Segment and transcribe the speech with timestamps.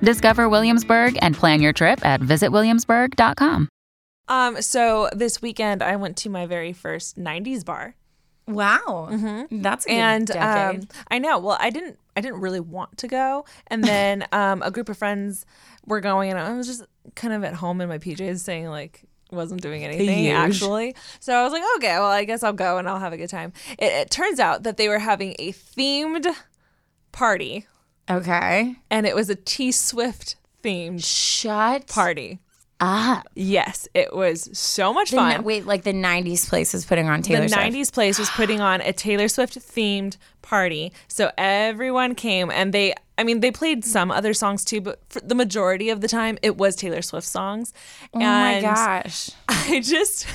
[0.00, 3.68] Discover Williamsburg and plan your trip at visitwilliamsburg.com.
[4.28, 7.94] Um, so this weekend I went to my very first '90s bar,
[8.48, 9.08] Wow,
[9.50, 10.80] that's a good and decade.
[10.82, 11.38] um, I know.
[11.38, 11.98] Well, I didn't.
[12.16, 15.44] I didn't really want to go, and then um, a group of friends
[15.86, 16.82] were going, and I was just
[17.14, 20.32] kind of at home in my PJs, saying like wasn't doing anything Huge.
[20.32, 20.94] actually.
[21.20, 23.28] So I was like, okay, well, I guess I'll go and I'll have a good
[23.28, 23.52] time.
[23.78, 26.26] It, it turns out that they were having a themed
[27.12, 27.66] party,
[28.10, 32.38] okay, and it was a T Swift themed shut party.
[32.80, 33.26] up.
[33.34, 35.44] Yes, it was so much The fun.
[35.44, 37.54] wait, like the '90s place was putting on Taylor Swift.
[37.60, 37.90] the Swift.
[37.90, 40.92] 90s place was putting on a Taylor Swift themed party.
[41.08, 45.20] So everyone came and they I mean they played some other songs too, but for
[45.20, 47.72] the majority of the time it was Taylor Swift songs.
[48.14, 49.30] Oh my gosh.
[49.48, 50.26] I just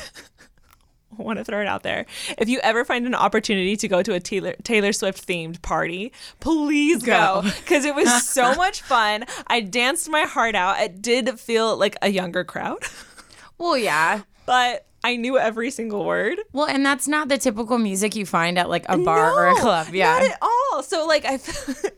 [1.17, 2.05] want to throw it out there.
[2.37, 6.11] If you ever find an opportunity to go to a Taylor Taylor Swift themed party,
[6.39, 9.25] please go because it was so much fun.
[9.47, 10.79] I danced my heart out.
[10.79, 12.83] It did feel like a younger crowd,
[13.57, 14.21] Well, yeah.
[14.45, 16.39] but I knew every single word.
[16.53, 19.55] Well, and that's not the typical music you find at like a bar or a
[19.55, 19.87] club.
[19.93, 20.13] Yeah.
[20.13, 20.83] Not at all.
[20.83, 21.39] So like I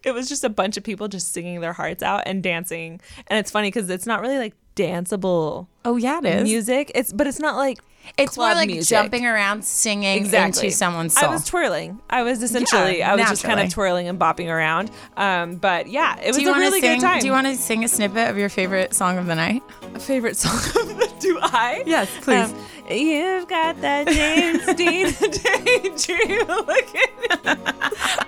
[0.04, 3.00] it was just a bunch of people just singing their hearts out and dancing.
[3.28, 6.44] And it's funny cuz it's not really like danceable oh yeah, it is.
[6.44, 6.92] music.
[6.96, 7.78] It's but it's not like
[8.18, 8.90] It's more like music.
[8.96, 11.30] jumping around, singing exactly into someone's soul.
[11.30, 12.00] I was twirling.
[12.10, 14.92] I was essentially I was just kind of twirling and bopping around.
[15.18, 17.20] Um but yeah, it was a really sing, good time.
[17.20, 19.64] Do you want to sing a snippet of your favorite song of the night?
[20.00, 21.84] favorite song of the do I?
[21.86, 22.52] Yes, please.
[22.52, 27.02] Um, You've got that James Dean daydream looking.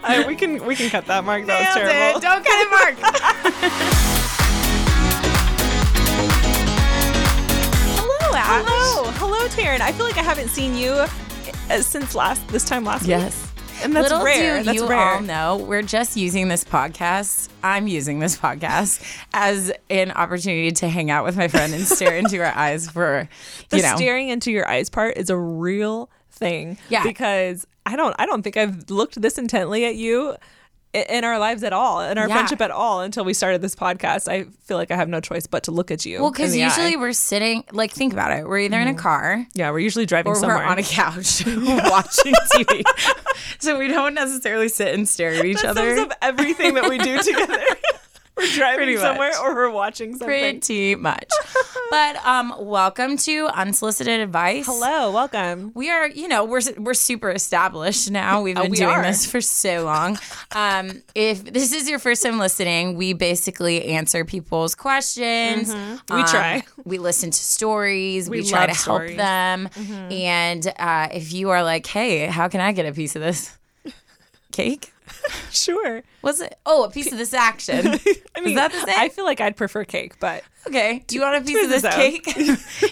[0.03, 1.45] Uh, we can we can cut that, Mark.
[1.45, 2.21] That was Nailed it.
[2.21, 4.13] Don't cut it, Mark.
[8.49, 9.81] Hello, Hello, Taryn.
[9.81, 13.09] I feel like I haven't seen you uh, since last this time last week.
[13.09, 13.51] Yes.
[13.83, 14.59] and that's Little rare.
[14.59, 14.97] do That's you rare.
[15.15, 17.49] all know, we're just using this podcast.
[17.61, 19.03] I'm using this podcast
[19.33, 23.27] as an opportunity to hang out with my friend and stare into her eyes for,
[23.67, 26.77] the you know, staring into your eyes part is a real thing.
[26.87, 27.03] Yeah.
[27.03, 30.37] because I don't I don't think I've looked this intently at you
[30.93, 32.33] in our lives at all, in our Yeah.
[32.35, 34.27] friendship at all, until we started this podcast.
[34.31, 36.21] I feel like I have no choice but to look at you.
[36.21, 36.91] well, because usually eye.
[36.93, 37.01] Mm-hmm.
[37.01, 38.47] we're sitting, like, think about it.
[38.47, 41.45] We're either in a car yeah, we're usually driving or somewhere we're on a couch
[41.45, 42.83] watching TV.
[43.59, 45.95] so we don't necessarily sit and stare at each that other.
[45.97, 47.63] sums up everything that we do together.
[48.37, 49.01] We're driving Pretty much.
[49.01, 50.27] somewhere or we're watching something.
[50.27, 51.29] Pretty much.
[51.89, 54.65] but um, welcome to Unsolicited Advice.
[54.67, 55.71] Hello, welcome.
[55.73, 58.41] We are, you know, we're we're super established now.
[58.47, 59.01] We've Oh, been we doing are.
[59.03, 60.17] this for so long.
[60.55, 65.73] Um, if this is your first time listening, we basically answer people's questions.
[65.73, 66.15] Mm-hmm.
[66.15, 66.63] We Um, try.
[66.85, 68.29] We listen to stories.
[68.29, 69.17] We, We try to stories.
[69.17, 69.65] Mm-hmm.
[69.65, 70.11] help them.
[70.11, 73.57] And uh, if you are like, hey, how can I get a piece of this
[74.51, 74.93] cake?
[75.51, 76.03] Sure.
[76.21, 76.57] Was it?
[76.65, 77.87] Oh, a piece of this action.
[78.35, 78.95] I mean, that the same?
[78.97, 81.03] I feel like I'd prefer cake, but Okay.
[81.07, 82.27] Do you want a piece of this cake?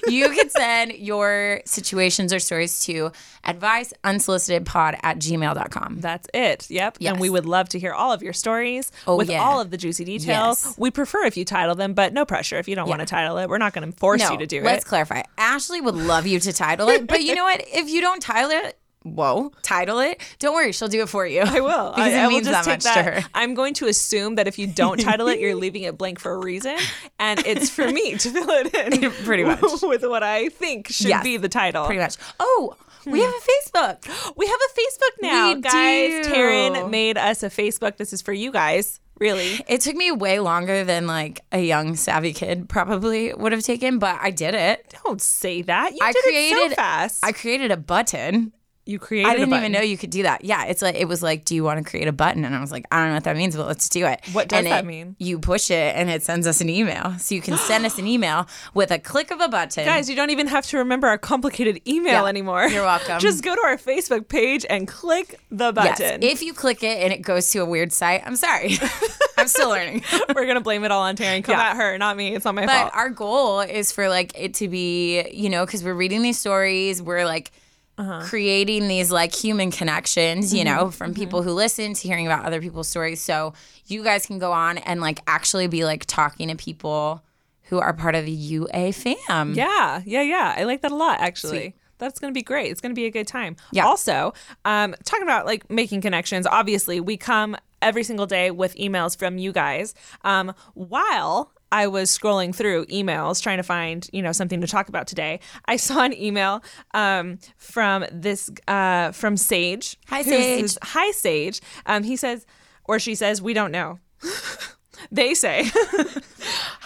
[0.07, 3.11] you can send your situations or stories to
[3.43, 5.99] advice unsolicitedpod at gmail.com.
[5.99, 6.69] that's it.
[6.69, 6.97] Yep.
[6.99, 7.11] Yes.
[7.11, 9.41] And we would love to hear all of your stories Oh, with yeah.
[9.43, 10.65] all of the juicy details.
[10.65, 10.75] Yes.
[10.77, 12.57] We prefer if you title them, but no pressure.
[12.57, 14.47] If you don't want to title it, we're not going to force No, you to
[14.47, 14.63] do it.
[14.63, 15.23] let's clarify.
[15.37, 17.63] Ashley would love you to title it, but you know what?
[17.67, 20.21] If you don't title it, whoa, title it.
[20.39, 21.41] Don't worry, she'll do it for you.
[21.41, 21.91] I will.
[21.95, 22.95] because I, it I will means just that much that.
[22.95, 23.29] to her.
[23.33, 26.33] I'm going to assume that if you don't title it, you're leaving it blank for
[26.33, 26.77] a reason,
[27.19, 29.11] and it's for me to fill it in.
[29.25, 29.61] Pretty much.
[29.83, 31.23] with what I think should Yes.
[31.23, 31.85] be the title.
[31.85, 32.17] Pretty much.
[32.39, 32.75] Oh,
[33.05, 33.77] we have a hmm.
[33.77, 34.35] Facebook.
[34.35, 36.25] We have a Facebook now, We guys.
[36.25, 36.33] do.
[36.33, 37.97] Taryn made us a Facebook.
[37.97, 38.99] This is for you guys.
[39.19, 39.61] Really.
[39.67, 43.97] It took me way longer than like a young savvy kid probably would have taken,
[43.97, 44.93] but I did it.
[45.05, 45.93] Don't say that.
[45.93, 47.25] You I did created it so fast.
[47.25, 48.51] I created a button.
[48.85, 49.29] You created.
[49.29, 50.43] I didn't even know you could do that.
[50.45, 52.45] Yeah, it's like it was like, do you want to create a button?
[52.45, 54.21] And I was like, I don't know what that means, but let's do it.
[54.31, 55.15] What does And that it- mean?
[55.19, 57.15] You push it and it sends us an email.
[57.17, 59.85] So you can send us an email with a click of a button.
[59.85, 62.71] Guys, you don't even have to remember our complicated email Yeah, anure.
[62.71, 63.19] you're welcome.
[63.19, 66.21] Just go to our Facebook page and click the button.
[66.21, 66.33] yes.
[66.35, 68.77] If you click it and it goes to a weird site, I'm sorry.
[69.37, 70.03] I'm still learning.
[70.35, 71.43] We're gonna blame it all on Taryn.
[71.43, 71.71] Come Yeah.
[71.71, 72.35] at her, not me.
[72.35, 72.91] It's not my But fault.
[72.93, 77.01] our goal is for like it to be, you know, because we're reading these stories,
[77.01, 77.51] we're like
[77.97, 78.21] Uh-huh.
[78.25, 80.75] creating these like human connections, you Mm-hmm.
[80.75, 83.21] know, from people who listen to hearing about other people's stories.
[83.21, 83.53] So
[83.87, 87.23] you guys can go on and like actually be like talking to people
[87.69, 89.53] who are part of the UA fam.
[89.53, 90.53] Yeah, yeah, yeah.
[90.57, 91.57] I like that a lot, actually.
[91.59, 91.75] Sweet.
[91.97, 92.69] That's going to be great.
[92.69, 93.55] It's going to be a good time.
[93.71, 93.85] Yeah.
[93.85, 94.33] Also,
[94.65, 99.37] um, talking about like making connections, obviously, we come every single day with emails from
[99.37, 99.93] you guys.
[100.25, 104.87] Um, while I was scrolling through emails trying to find, you know, something to talk
[104.89, 106.63] about today, I saw an email
[106.93, 109.97] um, from this, uh, from Sage.
[110.07, 110.59] Hi, Sage.
[110.61, 111.61] who's- Hi, Sage.
[111.85, 112.45] Um, he says,
[112.85, 113.99] or she says, we don't know.
[115.11, 115.61] they say.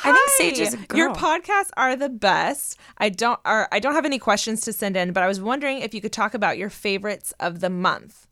[0.04, 0.98] I think Sage is a girl.
[0.98, 2.78] Your podcasts are the best.
[2.98, 5.80] I don't are I don't have any questions to send in, but I was wondering
[5.80, 8.26] if you could talk about your favorites of the month.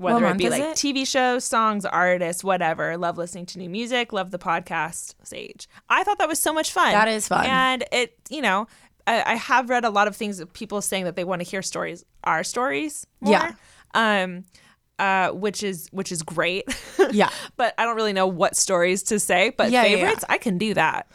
[0.00, 0.76] Whether it be like it?
[0.76, 2.96] TV shows, songs, artists, whatever.
[2.96, 5.68] Love listening to new music, love the podcast Sage.
[5.88, 6.92] I thought that was so much fun.
[6.92, 7.46] That is fun.
[7.46, 8.66] And it, you know,
[9.06, 11.48] I, I have read a lot of things of people saying that they want to
[11.48, 13.32] hear stories, our stories more.
[13.32, 13.52] Yeah.
[13.94, 14.44] Um
[14.98, 16.64] uh, which is which is great.
[17.12, 17.30] Yeah.
[17.56, 19.50] but I don't really know what stories to say.
[19.56, 19.96] But Yeah, yeah, yeah.
[19.96, 21.10] favorites, I can do that.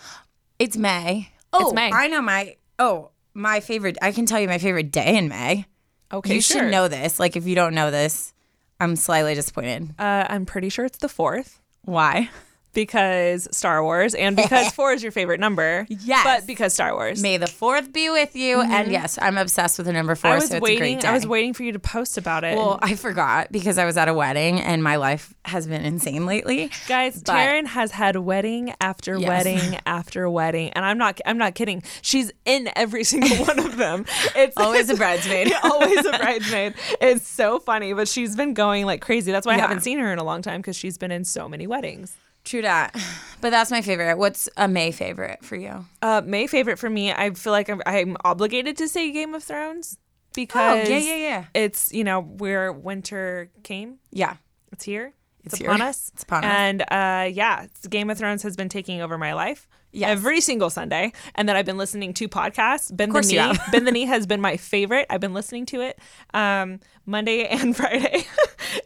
[0.58, 1.30] It's May.
[1.54, 1.92] Oh, it's May.
[1.92, 5.66] I know my oh, my favorite I can tell you my favorite day in May.
[6.12, 6.62] Okay, you sure.
[6.62, 7.20] should know this.
[7.20, 8.34] Like if you don't know this,
[8.80, 9.94] I'm slightly disappointed.
[9.98, 12.30] Uh, I'm pretty sure it's the fourth Why?
[12.76, 15.88] Because Star Wars and because four is your favorite number.
[15.90, 16.24] Yes.
[16.24, 17.22] but because Star Wars.
[17.22, 18.62] May the fourth be with you.
[18.62, 18.92] And mm-hmm.
[18.92, 20.32] yes, I'm obsessed with the number four.
[20.32, 20.78] I was so it's waiting.
[20.78, 21.08] A great day.
[21.08, 22.56] I was waiting for you to post about it.
[22.56, 26.26] Well, I forgot because I was at a wedding and my life has been insane
[26.26, 26.70] lately.
[26.88, 29.28] Guys, But- Taryn has had wedding after Yes.
[29.28, 31.20] wedding after wedding, and I'm not.
[31.26, 31.82] I'm not kidding.
[32.02, 34.06] She's in every single one of them.
[34.36, 35.54] It's Always a bridesmaid.
[35.64, 36.74] always a bridesmaid.
[37.00, 39.32] It's so funny, but she's been going like crazy.
[39.32, 41.48] That's why I haven't seen her in a long time because she's been in so
[41.48, 42.16] many weddings.
[42.46, 42.96] True that.
[43.42, 44.18] But that's my favorite.
[44.18, 45.86] What's a May favorite for you?
[46.02, 47.12] Uh, May favorite for me.
[47.12, 50.00] I feel like I'm, I'm obligated to say Game of Thrones
[50.34, 51.46] because Oh, yeah, yeah, yeah.
[51.54, 54.00] it's you know where winter came.
[54.12, 54.38] Yeah.
[54.72, 55.14] It's here.
[55.44, 55.86] It's, It's upon here.
[55.86, 56.10] us.
[56.16, 56.52] It's upon us.
[56.52, 59.68] And uh, yeah, Game of Thrones has been taking over my life.
[59.92, 60.10] Yes.
[60.10, 61.12] Every single Sunday.
[61.36, 62.96] And then I've been listening to podcasts.
[62.96, 63.36] Bend the course Knee.
[63.36, 63.62] you have.
[63.72, 65.06] Bend the Knee has been my favorite.
[65.10, 66.00] I've been listening to it
[66.34, 68.26] um, Monday and Friday.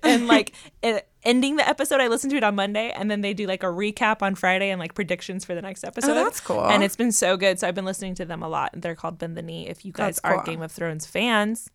[0.10, 2.92] And like it, ending the episode, I listen to it on Monday.
[2.92, 5.84] And then they do like a recap on Friday and like predictions for the next
[5.84, 6.12] episode.
[6.12, 6.66] Oh, that's cool.
[6.66, 7.60] And it's been so good.
[7.60, 8.72] So I've been listening to them a lot.
[8.74, 9.68] And they're called Bend the Knee.
[9.68, 10.44] If you guys That's are.
[10.44, 11.70] Game of Thrones fans.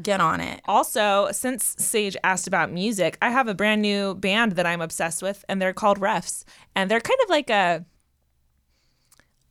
[0.00, 0.62] Get on it.
[0.66, 5.20] Also, since Sage asked about music, I have a brand new band that I'm obsessed
[5.20, 6.44] with, and they're called Refs,
[6.74, 7.84] and they're kind of like a,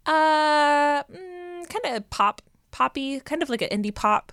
[0.08, 2.42] uh, mm, kind of pop,
[2.72, 4.32] poppy, kind of like an indie pop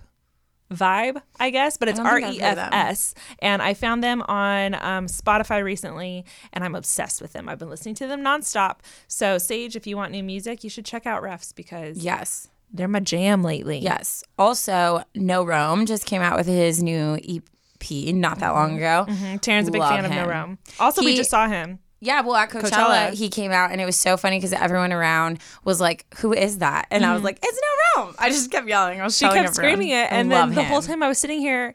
[0.71, 1.77] vibe, I guess.
[1.77, 2.57] But it's R E F.
[2.71, 7.47] S, and I found them on um, Spotify recently, and I'm obsessed with them.
[7.49, 8.77] I've been listening to them nonstop.
[9.07, 12.49] So, Sage, if you want new music, you should check out Refs because Yes.
[12.73, 13.79] they're my jam lately.
[13.79, 14.23] Yes.
[14.37, 19.05] Also, No Rome just came out with his new EP not that long ago.
[19.07, 19.39] Mhm.
[19.39, 20.25] Taryn's a big Love fan of No.
[20.27, 20.57] Rome.
[20.79, 21.79] Also, we just saw him.
[21.99, 22.69] Yeah, well, at Coachella,
[23.09, 23.13] Coachella.
[23.13, 26.59] he came out and it was so funny because everyone around was like, "Who is
[26.59, 27.25] that?" And I was mm-hmm.
[27.25, 27.59] like, "It's
[27.97, 29.01] No Rome." I just kept yelling.
[29.01, 29.53] I was she kept everyone.
[29.53, 31.73] screaming it and then the whole time i was sitting here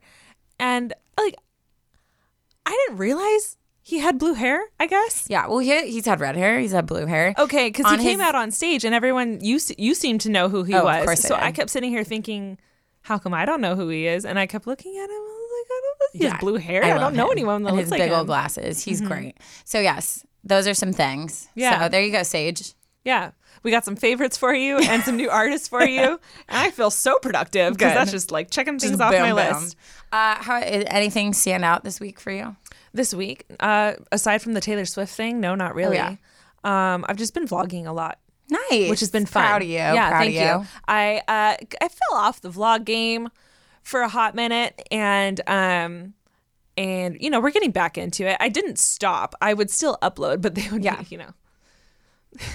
[0.60, 1.34] and like
[2.64, 6.36] i didn't realize he had blue hair i guess Yeah, well, he, he's had red
[6.36, 6.60] hair.
[6.60, 7.34] He's had blue hair.
[7.38, 10.30] okay because he On came his- out on stage and everyone you you seemed to
[10.30, 11.42] know who he Oh, of was course I so did.
[11.44, 12.58] I kept sitting here thinking
[13.02, 15.22] how come i don't know who he is and i kept looking at him
[15.52, 15.80] i like i
[16.12, 16.84] don't He has blue hair.
[16.84, 17.32] I, love don't know him.
[17.32, 18.12] anyone that and looks his like big him.
[18.12, 18.18] Mm-hmm.
[18.20, 18.82] old glasses.
[18.84, 19.36] He's great.
[19.64, 21.48] So yes, those are some things.
[21.54, 21.82] Yeah.
[21.84, 22.74] So there you go, Sage.
[23.04, 23.30] Yeah.
[23.64, 26.18] We got some favorites for you and some new artists for you.
[26.48, 29.36] And I feel so productive because that's just like checking things Just off my boom,
[29.36, 29.62] boom.
[29.62, 29.76] list.
[30.12, 32.56] Uh, how anything stand out this week for you?
[32.92, 35.98] This week, uh, aside from the Taylor Swift thing, no, not really.
[35.98, 36.16] Oh,
[36.64, 36.94] yeah.
[36.94, 38.18] Um, I've just been vlogging a lot.
[38.50, 39.44] Nice, which has been fun.
[39.44, 39.74] Proud of you.
[39.76, 40.48] Yeah, Proud thank of you.
[40.62, 40.66] you.
[40.86, 43.28] I uh, I fell off the vlog game
[43.82, 46.14] for a hot minute, and um,
[46.76, 48.36] and you know we're getting back into it.
[48.40, 49.34] I didn't stop.
[49.40, 51.00] I would still upload, but they would Yeah.
[51.02, 51.32] be you know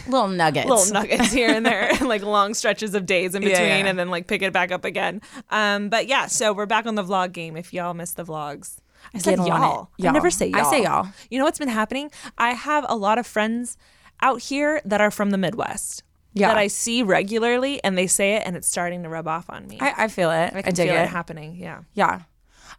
[0.07, 0.67] Little nuggets.
[0.67, 3.85] little nuggets here and there, like long stretches of days in between, yeah.
[3.85, 5.21] and then like pick it back up again.
[5.51, 7.55] Um, but yeah, so we're back on the vlog game.
[7.55, 8.77] If y'all missed the vlogs.
[9.13, 9.89] I said Get on y'all.
[10.03, 10.31] I never Y'all.
[10.31, 11.07] say I say y'all.
[11.29, 12.09] You know what's been happening?
[12.39, 13.77] I have a lot of friends
[14.21, 16.01] out here that are from the Midwest.
[16.39, 16.49] Yeah.
[16.49, 19.67] That I see regularly and they say it and it's starting to rub off on
[19.67, 19.77] me.
[19.79, 20.53] I, I feel it.
[20.53, 21.03] I, I can dig feel it.
[21.03, 21.09] it.
[21.09, 21.55] happening.
[21.55, 21.81] Yeah.
[21.93, 22.21] Yeah.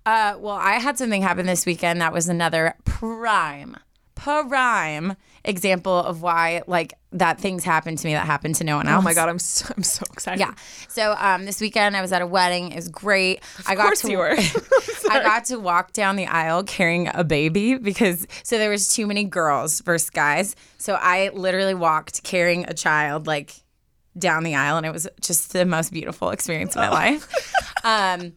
[0.06, 3.76] Uh, well, I had something happen this weekend that was another prime,
[4.18, 8.88] prime example of why like that things happened to me that happened to no one
[8.88, 9.00] else.
[9.00, 10.40] Oh my god, I'm so, I'm so excited.
[10.40, 10.54] Yeah.
[10.88, 12.72] So um, this weekend I was at a wedding.
[12.72, 13.42] It was great.
[13.66, 14.30] I got course to you were.
[15.10, 19.06] I got to walk down the aisle carrying a baby because so there was too
[19.06, 20.56] many girls versus guys.
[20.76, 23.54] So I literally walked carrying a child like
[24.18, 27.54] down the aisle, and it was just the most beautiful experience of my life.
[27.84, 28.32] Um,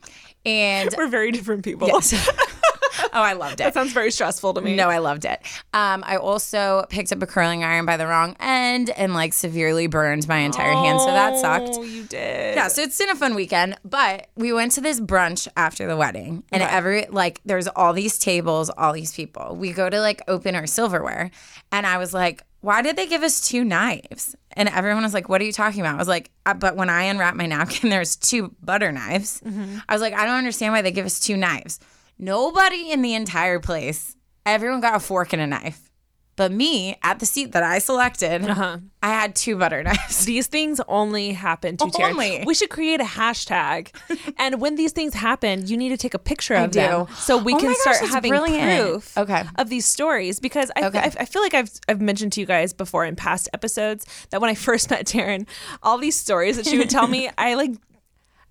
[0.46, 1.90] and We're very different people.
[1.92, 2.00] oh,
[3.22, 3.64] I loved it.
[3.64, 4.76] that sounds very stressful to me.
[4.76, 5.42] No, I loved it.
[5.74, 9.88] Um, I also picked up a curling iron by the wrong end and like severely
[9.88, 11.70] burned my entire hand, so that sucked.
[11.74, 12.56] Oh, you did.
[12.56, 15.98] Yeah, so it's been a fun weekend, but we went to this brunch after the
[15.98, 19.56] wedding, and every like there's all these tables, all these people.
[19.56, 21.32] We go to like open our silverware,
[21.72, 25.30] and I was like, "Why did they give us two knives?" And everyone was like,
[25.30, 27.90] "What are you talking about?" I was like, uh, "But when I unwrap my napkin,
[27.92, 31.38] there's two butter knives." I was like, "I don't understand why they give us two
[31.38, 31.80] knives."
[32.22, 35.88] Nobody in the entire place, everyone got a fork and a knife.
[36.38, 38.78] But me, at the seat that I selected, uh-huh.
[39.04, 40.24] I had two butter knives.
[40.26, 42.12] These things only happen to Taryn.
[42.12, 42.44] Only.
[42.46, 43.90] We should create a hashtag,
[44.38, 47.54] and when these things happen, you need to take a picture of them so we
[47.54, 48.80] Oh can gosh, start having brilliant.
[48.92, 49.44] proof Okay.
[49.58, 50.40] of these stories.
[50.40, 51.00] Because I, Okay.
[51.00, 54.40] I, I feel like I've I've mentioned to you guys before in past episodes that
[54.42, 55.48] when I first met Taryn,
[55.84, 57.72] all these stories that she would tell me, I like,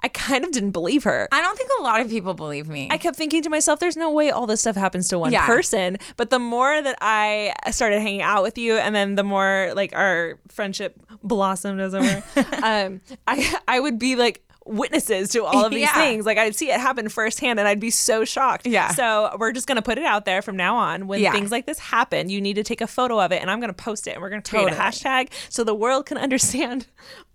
[0.03, 1.29] I kind of didn't believe her.
[1.31, 2.89] I don't think a lot of people believe me.
[2.91, 5.47] I kept thinking to myself, there's no way all this stuff happens to one Yeah.
[5.47, 5.99] person.
[6.17, 9.95] But the more that I started hanging out with you, and then the more like
[9.95, 15.65] our friendship blossomed, as it were, um, I I would be like witnesses to all
[15.65, 15.95] of these Yeah.
[15.95, 16.25] things.
[16.27, 18.67] Like I'd see it happen firsthand, and I'd be so shocked.
[18.67, 18.89] Yeah.
[18.93, 21.07] So we're just gonna put it out there from now on.
[21.09, 21.33] When Yeah.
[21.33, 23.73] things like this happen, you need to take a photo of it, and I'm gonna
[23.73, 24.79] post it, and we're gonna create Totally.
[24.79, 26.87] a hashtag so the world can understand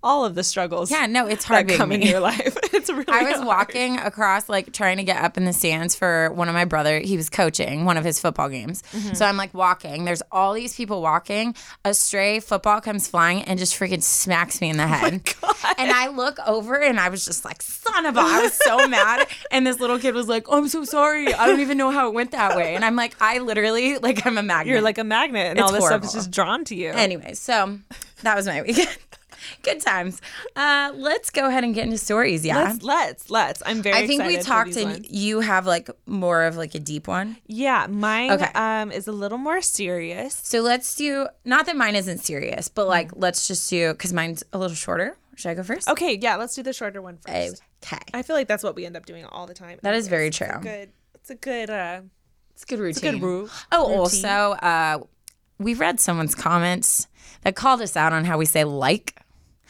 [0.06, 0.92] all of the struggles.
[0.92, 2.56] Yeah, no, it's hard that come in your life.
[2.74, 3.06] It's really.
[3.10, 3.48] I was hard.
[3.48, 7.00] walking across, like trying to get up in the stands for one of my brother.
[7.00, 8.84] He was coaching one of his football games.
[8.94, 9.16] Mm-hmm.
[9.16, 10.06] So I'm like walking.
[10.06, 11.56] There's all these people walking.
[11.84, 15.14] A stray football comes flying and just freaking smacks me in the head.
[15.78, 18.20] and I look over and I was just like, son of a.
[18.20, 19.28] I was so mad.
[19.52, 21.34] And this little kid was like, oh, I'm so sorry.
[21.34, 22.76] I don't even know how it went that way.
[22.76, 24.72] And I'm like, I literally, like, I'm a magnet.
[24.72, 26.08] You're like a magnet, and It's all this stuff horrible.
[26.08, 26.90] is just drawn to you.
[26.90, 27.80] Anyway, so
[28.22, 28.90] that was my weekend.
[29.64, 30.22] Good times.
[30.56, 32.46] Uh, let's go ahead and get into stories.
[32.46, 32.58] Yeah.
[32.64, 33.64] Let's let's let's.
[33.66, 33.96] I'm very.
[33.98, 35.08] I think we talked and ones.
[35.10, 37.38] you have like more of like a deep one.
[37.48, 38.50] yeah, mine Okay.
[38.56, 40.40] um is a little more serious.
[40.44, 43.14] So let's do not that mine isn't serious, but like Mm.
[43.18, 45.18] let's just do because mine's a little shorter.
[45.36, 45.90] Should I go first?
[45.90, 47.62] Okay, yeah, let's do the shorter one first.
[47.84, 47.98] Okay.
[48.14, 49.80] I feel like that's what we end up doing all the time.
[49.84, 50.48] That is very true.
[50.48, 50.60] It's a.
[50.64, 50.90] Good.
[51.16, 51.70] It's a good.
[51.70, 52.02] uh
[52.54, 53.12] It's a good routine.
[53.14, 54.00] good ru- oh, routine.
[54.00, 55.00] also, uh,
[55.60, 57.08] we read someone's comments
[57.42, 59.20] that called us out on how we say like.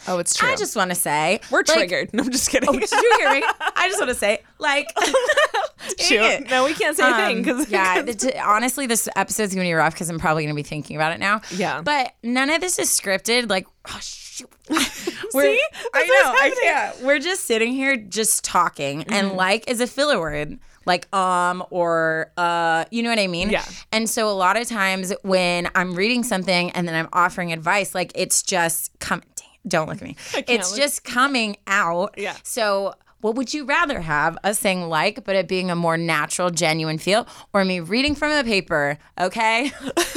[0.08, 0.50] Oh, it's true.
[0.50, 2.14] I just want to say We're like- triggered.
[2.14, 2.70] No, I'm just kidding.
[2.70, 3.44] Oh, did you hear me?
[3.76, 4.88] I just want to say like.
[6.00, 6.50] Shoot.
[6.50, 9.66] No, we can't say a thing Um, because yeah, the t- honestly, this episode's gonna
[9.68, 11.42] be rough because I'm probably gonna be thinking about it now.
[11.56, 11.82] Yeah.
[11.82, 13.50] but none of this is scripted.
[13.50, 15.62] Like, oh shoot, we're, See?
[15.94, 17.02] I know, I can't.
[17.04, 19.38] We're just sitting here, just talking, and Mm-hmm.
[19.38, 23.50] like is a filler word, like um or uh, you know what I mean?
[23.52, 23.64] Yeah.
[23.92, 27.94] And so a lot of times when I'm reading something and then I'm offering advice,
[27.94, 29.22] like it's just come.
[29.68, 30.16] Don't look at me.
[30.48, 30.80] It's look.
[30.80, 32.16] just coming out.
[32.18, 32.36] Yeah.
[32.44, 36.52] So what would you rather have us saying like, but it being a more natural,
[36.52, 39.00] genuine feel, or me reading from the paper?
[39.20, 39.72] Okay,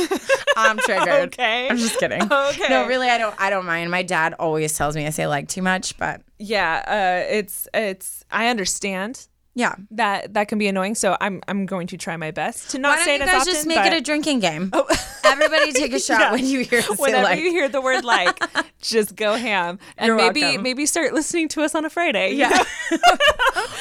[0.56, 1.08] I'm triggered.
[1.38, 1.68] Okay.
[1.68, 2.22] I'm just kidding.
[2.22, 2.68] Okay.
[2.68, 3.34] No, really, I don't.
[3.40, 3.90] I don't mind.
[3.90, 8.24] My dad always tells me I say like too much, but yeah, uh, it's it's.
[8.30, 9.27] I understand
[9.58, 9.74] yeah.
[9.90, 12.82] that that can be annoying, so I'm I'm going to try my best to Why
[12.82, 13.52] not don't say it as often.
[13.52, 14.70] just make but- it a drinking game?
[14.72, 14.86] Oh.
[15.24, 16.32] Everybody take a shot Yeah.
[16.32, 17.38] when you hear Whenever like.
[17.40, 18.38] you hear the word like,
[18.80, 20.62] just go ham, and You're maybe welcome.
[20.62, 22.32] maybe start listening to us on a Friday.
[22.34, 22.64] yeah.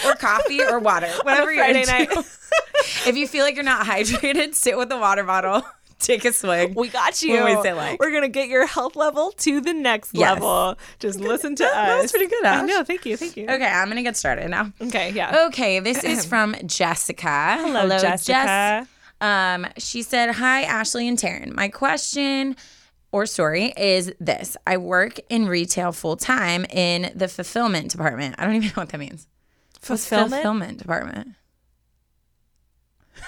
[0.05, 2.09] or coffee or water, whatever Friday night.
[3.05, 5.63] if you feel like you're not hydrated, sit with a water bottle,
[5.99, 6.75] take a swig.
[6.75, 7.33] We got you.
[7.43, 7.99] When we say like.
[7.99, 10.33] We're gonna get your health level to the next Yes.
[10.33, 10.77] level.
[10.99, 11.87] Just listen to That- us.
[11.87, 12.83] that was pretty good, I know.
[12.83, 13.17] Thank you.
[13.17, 13.43] Thank you.
[13.45, 14.71] Okay, I'm gonna get started now.
[14.81, 15.11] Okay.
[15.11, 15.45] Yeah.
[15.47, 17.57] Okay, this is from Jessica.
[17.59, 18.31] Hello, Jessica.
[18.33, 18.87] Jess.
[19.19, 21.53] Um, she said, "Hi, Ashley and Taryn.
[21.55, 22.55] My question
[23.11, 28.35] or story is this: I work in retail full time in the fulfillment department.
[28.37, 29.27] I don't even know what that means.
[29.81, 30.31] Fulfillment?
[30.33, 31.29] fulfillment department.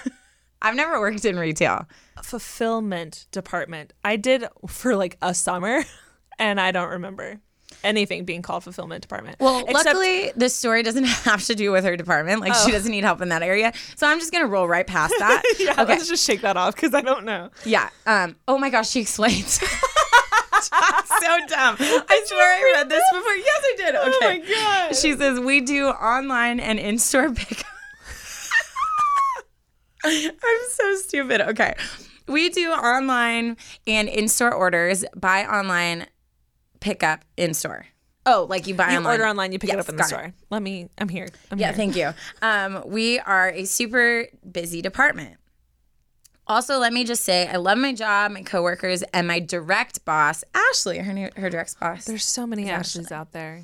[0.62, 1.88] I've never worked in retail.
[2.24, 3.94] Fulfillment department.
[4.04, 5.84] I did for like a summer,
[6.40, 7.40] and I don't remember
[7.84, 9.38] anything being called fulfillment department.
[9.40, 12.42] Well, Except- luckily, this story doesn't have to do with her department.
[12.42, 12.66] Like, Oh.
[12.66, 13.72] she doesn't need help in that area.
[13.96, 15.44] So I'm just gonna roll right past that.
[15.60, 15.72] yeah.
[15.72, 15.86] okay.
[15.86, 17.52] Let's just shake that off because I don't know.
[17.66, 17.90] Yeah.
[18.06, 18.36] Um.
[18.48, 19.62] Oh my gosh, she explains.
[19.62, 21.78] so dumb.
[21.80, 23.34] I swear I read this before.
[23.36, 23.96] Yes, I did.
[23.96, 24.08] Okay.
[24.12, 24.40] Oh my
[24.88, 24.96] god.
[24.96, 27.66] She says we do online and in-store pickup.
[30.06, 30.32] I'm
[30.70, 31.42] so stupid.
[31.42, 31.76] Okay.
[32.28, 36.06] We do online and in-store orders, buy online,
[36.80, 37.86] pick up in store.
[38.26, 39.12] Oh, like you buy You online.
[39.14, 40.10] order online, you pick it up in the got it.
[40.10, 40.34] store.
[40.52, 40.90] Let me.
[41.00, 41.28] I'm here.
[41.52, 41.76] I'm Yeah, here.
[41.76, 42.14] thank you.
[42.44, 45.38] Um, we are a super busy department.
[46.46, 50.44] Also, let me just say, I love my job, my coworkers, and my direct boss,
[50.54, 50.98] Ashley.
[51.00, 52.06] Her new, her direct boss.
[52.06, 53.64] There's so many Ashleys out there.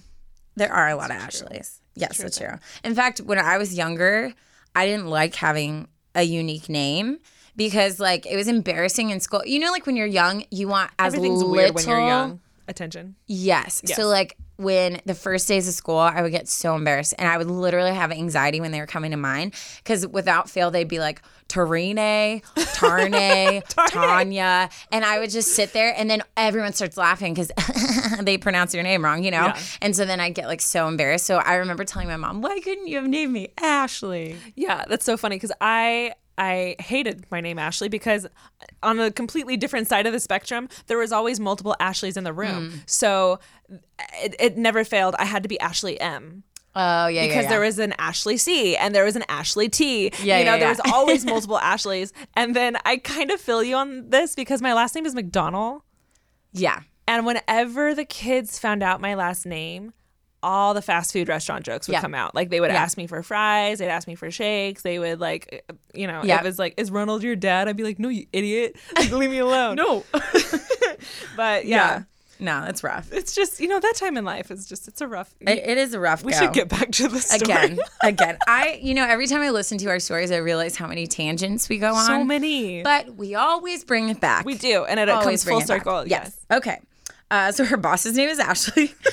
[0.55, 1.81] There are a lot of Ashleys.
[1.95, 2.53] Yes, that's true.
[2.83, 4.33] In fact, when I was younger,
[4.75, 7.19] I didn't like having a unique name
[7.55, 9.41] because, like, it was embarrassing in school.
[9.45, 11.51] You know, like when you're young, you want as Everything's little.
[11.51, 12.39] weird when you're young.
[12.67, 13.15] Attention.
[13.27, 13.81] Yes.
[13.85, 13.95] Yes.
[13.95, 17.37] So like when the first days of school, I would get so embarrassed and I
[17.37, 20.99] would literally have anxiety when they were coming to mine because without fail, they'd be
[20.99, 22.41] like Tarine,
[22.73, 24.69] Tarne, Tanya.
[24.91, 27.51] And I would just sit there and then everyone starts laughing because
[28.21, 29.47] they pronounce your name wrong, you know?
[29.47, 29.61] Yeah.
[29.81, 31.25] And so then I get like so embarrassed.
[31.25, 34.37] So I remember telling my mom, why couldn't you have named me Ashley?
[34.55, 38.27] Yeah, that's so funny because I I hated my name Ashley because
[38.83, 42.33] on a completely different side of the spectrum, there was always multiple Ashleys in the
[42.33, 42.71] room.
[42.71, 42.77] Hmm.
[42.85, 43.39] So
[44.21, 45.15] it, it never failed.
[45.17, 46.43] I had to be Ashley M.
[46.77, 50.11] Oh, yeah, Because there was an Ashley C and there was an Ashley T.
[50.21, 52.11] Yeah, you know, yeah, there was always multiple Ashleys.
[52.33, 55.83] And then I kind of feel you on this because my last name is McDonald.
[56.51, 56.81] Yeah.
[57.07, 59.93] And whenever the kids found out my last name,
[60.45, 62.01] all the fast food restaurant jokes would Yeah.
[62.01, 62.35] come out.
[62.35, 62.81] Like they would Yeah.
[62.83, 66.39] ask me for fries, they'd ask me for shakes, they would like, you know, Yeah.
[66.39, 68.75] it was like, "Is Ronald your dad?" I'd be like, "No, you idiot!
[68.95, 70.03] Like, leave me alone." no,
[71.35, 72.03] but yeah,
[72.39, 73.11] No, it's rough.
[73.13, 75.33] it's just you know that time in life is just it's a rough.
[75.39, 76.39] It, it is a rough we go.
[76.39, 77.41] should get back to the story.
[77.53, 80.85] again again i you know every time i listen to our stories i realize how
[80.87, 82.83] many tangents we go on so many.
[82.83, 86.05] but we always bring it back we do, and it, always comes full circle.
[86.07, 86.35] yes.
[86.51, 86.77] okay
[87.35, 88.93] uh, so her boss's name is ashley.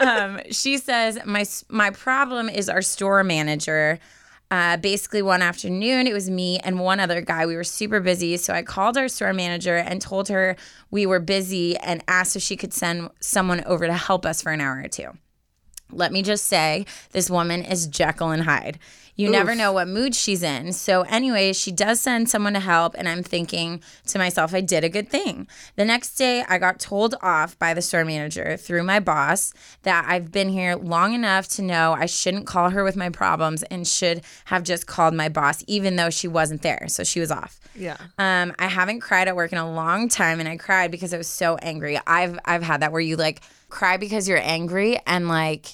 [0.00, 4.00] Um, she says my my problem is our store manager.
[4.50, 7.46] Uh, basically one afternoon it was me and one other guy.
[7.46, 8.36] We were super busy.
[8.36, 10.56] So i called our store manager and told her
[10.90, 14.50] we were busy and asked if she could send someone over to help us for
[14.50, 15.10] an hour or two.
[15.92, 18.80] Let me just say, this woman is Jekyll and Hyde.
[19.14, 20.72] You never know what mood she's in.
[20.72, 24.84] So, anyway, she does send someone to help, and I'm thinking to myself, I did
[24.84, 25.46] a good thing.
[25.76, 30.06] The next day, I got told off by the store manager through my boss that
[30.08, 33.86] I've been here long enough to know I shouldn't call her with my problems and
[33.86, 36.86] should have just called my boss, even though she wasn't there.
[36.88, 37.60] So, she was off.
[37.74, 37.98] yeah.
[38.18, 41.18] Um, I haven't cried at work in a long time, and I cried because I
[41.18, 42.00] was so angry.
[42.06, 45.66] I've I've had that where you like cry because you're angry, and like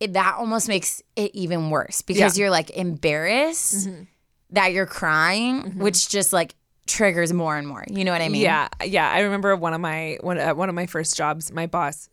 [0.00, 4.02] it, that almost makes it even worse because you're like embarrassed mm-hmm.
[4.50, 5.82] that you're crying, mm-hmm.
[5.82, 6.54] which just like
[6.86, 7.84] triggers more and more.
[7.88, 8.42] You know what I mean?
[8.42, 9.10] Yeah, yeah.
[9.10, 12.08] I remember one of my one at one of my first jobs, my boss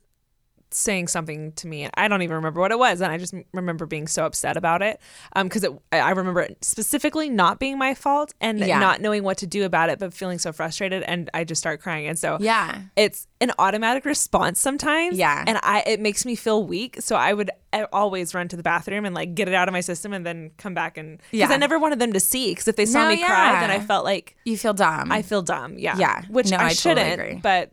[0.73, 3.85] saying something to me, I don't even remember what it was, and I just remember
[3.85, 4.99] being so upset about it.
[5.35, 8.79] Um, because it, I remember it specifically not being my fault and Yeah.
[8.79, 11.81] not knowing what to do about it, but feeling so frustrated, and I just start
[11.81, 12.81] crying, and so Yeah.
[12.95, 15.17] it's an automatic response sometimes.
[15.17, 15.43] Yeah.
[15.47, 17.49] and I it makes me feel weak, so I would
[17.93, 20.51] always run to the bathroom and like get it out of my system, and then
[20.57, 21.55] come back and because Yeah.
[21.55, 23.79] I never wanted them to see, because if they saw No, me cry, then I
[23.79, 25.11] felt like You feel dumb.
[25.11, 25.77] I feel dumb.
[25.77, 25.97] Yeah.
[25.97, 26.21] Yeah.
[26.29, 27.39] Which No, I, I shouldn't, agree.
[27.41, 27.71] but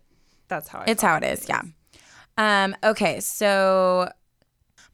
[0.48, 1.62] that's how I It's how it is, yeah.
[2.38, 4.10] Um, okay, so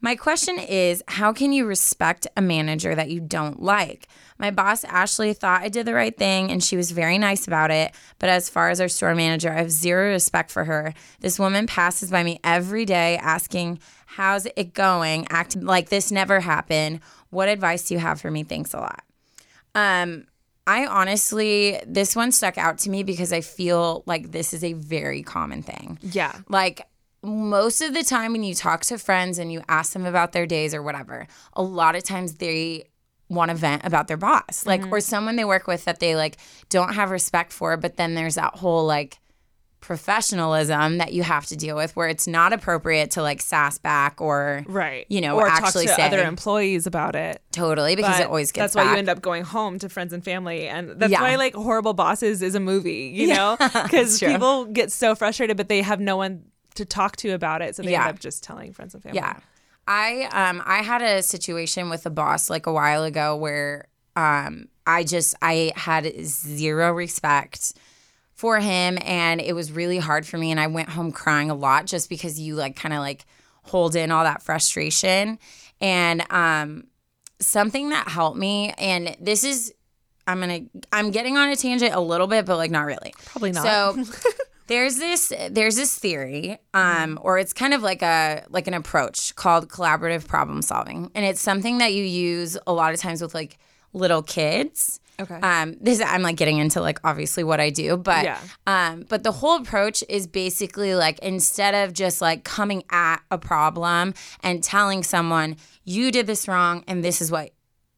[0.01, 4.09] my question is how can you respect a manager that you don't like?
[4.39, 7.71] My boss Ashley thought I did the right thing and she was very nice about
[7.71, 10.95] it, but as far as our store manager, I have zero respect for her.
[11.21, 16.41] This woman passes by me every day asking, "How's it going?" acting like this never
[16.41, 17.01] happened.
[17.31, 18.43] What advice do you have for me?
[18.43, 19.05] Thanks a lot.
[19.75, 20.27] Um
[20.67, 24.73] I honestly, this one stuck out to me because I feel like this is a
[24.73, 25.99] very common thing.
[26.03, 26.33] Yeah.
[26.49, 26.87] Like
[27.25, 30.47] most of the time when you talk to friends and you ask them about their
[30.47, 32.85] days or whatever, a lot of times they
[33.29, 34.95] want to vent about their boss, like mm-hmm.
[34.95, 36.37] or someone they work with that they like
[36.69, 39.19] don't have respect for, but then there's that whole like
[39.81, 44.19] professionalism that you have to deal with where it's not appropriate to like sass back
[44.19, 45.05] or Right.
[45.11, 47.43] you know or actually talk to say other employees about it.
[47.53, 50.25] totally because it always gets that's why you end up going home to friends and
[50.25, 51.21] family and that's Yeah.
[51.21, 55.69] why like horrible bosses is a movie you know because people get so frustrated but
[55.69, 58.07] they have no one to talk to about it so they Yeah.
[58.07, 59.37] end up just telling friends and family Yeah.
[59.87, 64.67] I um I had a situation with a boss like a while ago where um
[64.87, 67.73] I just I had zero respect
[68.35, 71.55] for him and it was really hard for me and I went home crying a
[71.55, 73.25] lot just because you like kind of like
[73.65, 75.39] hold in all that frustration
[75.81, 76.85] and um
[77.41, 79.73] something that helped me and this is
[80.27, 83.13] I'm going to I'm getting on a tangent a little bit but like not really.
[83.27, 83.65] Probably not.
[83.65, 84.05] So
[84.67, 89.35] there's this there's this theory um or it's kind of like a like an approach
[89.37, 93.35] called collaborative problem solving and it's something that you use a lot of times with
[93.35, 93.59] like
[93.93, 95.37] little kids Okay.
[95.37, 98.41] um this i'm like getting into like obviously what i do but Yeah.
[98.67, 103.39] um but the whole approach is basically like instead of just like coming at a
[103.39, 107.51] problem and telling someone you did this wrong and this is what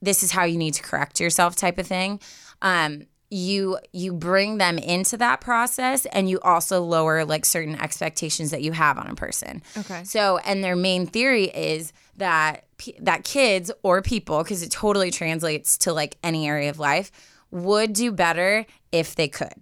[0.03, 2.21] this is how you need to correct yourself type of thing
[2.61, 8.51] um you you bring them into that process and you also lower like certain expectations
[8.51, 9.63] that you have on a person.
[9.77, 10.05] Okay.
[10.05, 12.65] so and their main theory is that
[13.01, 17.11] that kids or people because it totally translates to like any area of life
[17.51, 19.55] would do better if they could.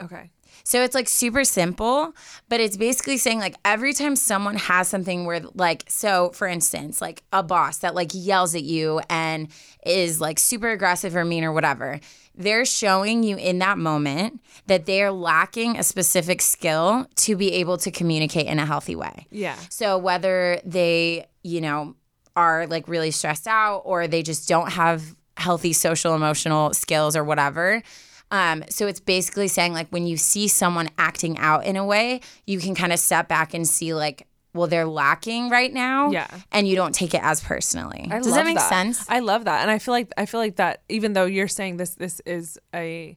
[0.00, 0.30] Okay.
[0.64, 2.14] So it's like super simple,
[2.48, 7.00] but it's basically saying like every time someone has something where like so for instance,
[7.00, 9.48] like a boss that like yells at you and
[9.84, 12.00] is like super aggressive or mean or whatever,
[12.34, 17.76] they're showing you in that moment that they're lacking a specific skill to be able
[17.78, 19.26] to communicate in a healthy way.
[19.30, 21.94] yeah So whether they, you know,
[22.34, 27.24] are like really stressed out or they just don't have healthy social emotional skills or
[27.24, 27.82] whatever.
[28.30, 32.20] Um, so it's basically saying like when you see someone acting out in a way,
[32.46, 36.10] you can kind of step back and see like, well, they're lacking right now.
[36.10, 36.28] Yeah.
[36.50, 38.08] And you don't take it as personally.
[38.10, 39.08] I Does that make sense?
[39.08, 40.82] I love that, and I feel like I feel like that.
[40.88, 43.16] Even though you're saying this, this is a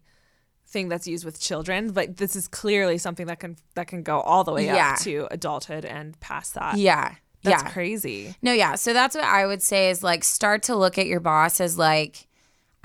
[0.67, 4.19] thing that's used with children, but this is clearly something that can that can go
[4.21, 4.93] all the way Yeah.
[4.93, 6.77] up to adulthood and past that.
[6.77, 7.15] yeah.
[7.43, 7.69] that's yeah.
[7.69, 8.35] crazy.
[8.41, 8.75] No, yeah.
[8.75, 11.77] So that's what I would say is like start to look at your boss as
[11.77, 12.27] like,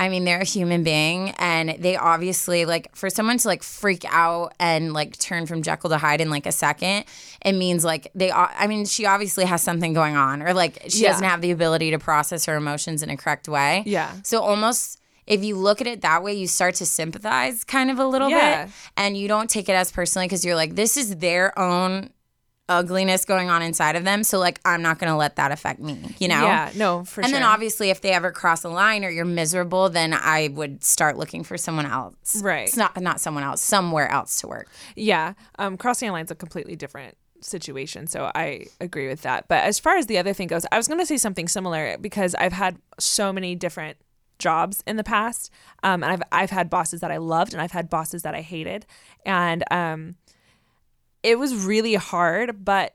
[0.00, 4.04] I mean, they're a human being and they obviously like for someone to like freak
[4.08, 7.04] out and like turn from Jekyll to Hyde in like a second,
[7.44, 11.02] it means like they, I mean, she obviously has something going on or like she
[11.02, 11.10] Yeah.
[11.10, 13.82] doesn't have the ability to process her emotions in a correct way.
[13.84, 14.10] Yeah.
[14.24, 17.98] So almost if you look at it that way, you start to sympathize kind of
[17.98, 18.64] a little Yeah.
[18.64, 22.08] bit and you don't take it as personally because you're like, this is their own
[22.70, 24.22] ugliness going on inside of them.
[24.22, 26.42] So like, I'm not going to let that affect me, you know?
[26.42, 27.36] Yeah, no, for and sure.
[27.36, 30.82] And then obviously, if they ever cross a line or you're miserable, then I would
[30.84, 32.40] start looking for someone else.
[32.42, 32.68] Right.
[32.68, 34.68] It's not not someone else, somewhere else to work.
[34.96, 39.48] Yeah, um, crossing a line's a completely different situation, so I agree with that.
[39.48, 41.98] But as far as the other thing goes, I was going to say something similar
[41.98, 43.96] because I've had so many different
[44.38, 45.50] jobs in the past,
[45.82, 48.42] um, and I've I've had bosses that I loved, and I've had bosses that I
[48.42, 48.86] hated,
[49.26, 50.14] and um,
[51.22, 52.64] it was really hard.
[52.64, 52.94] But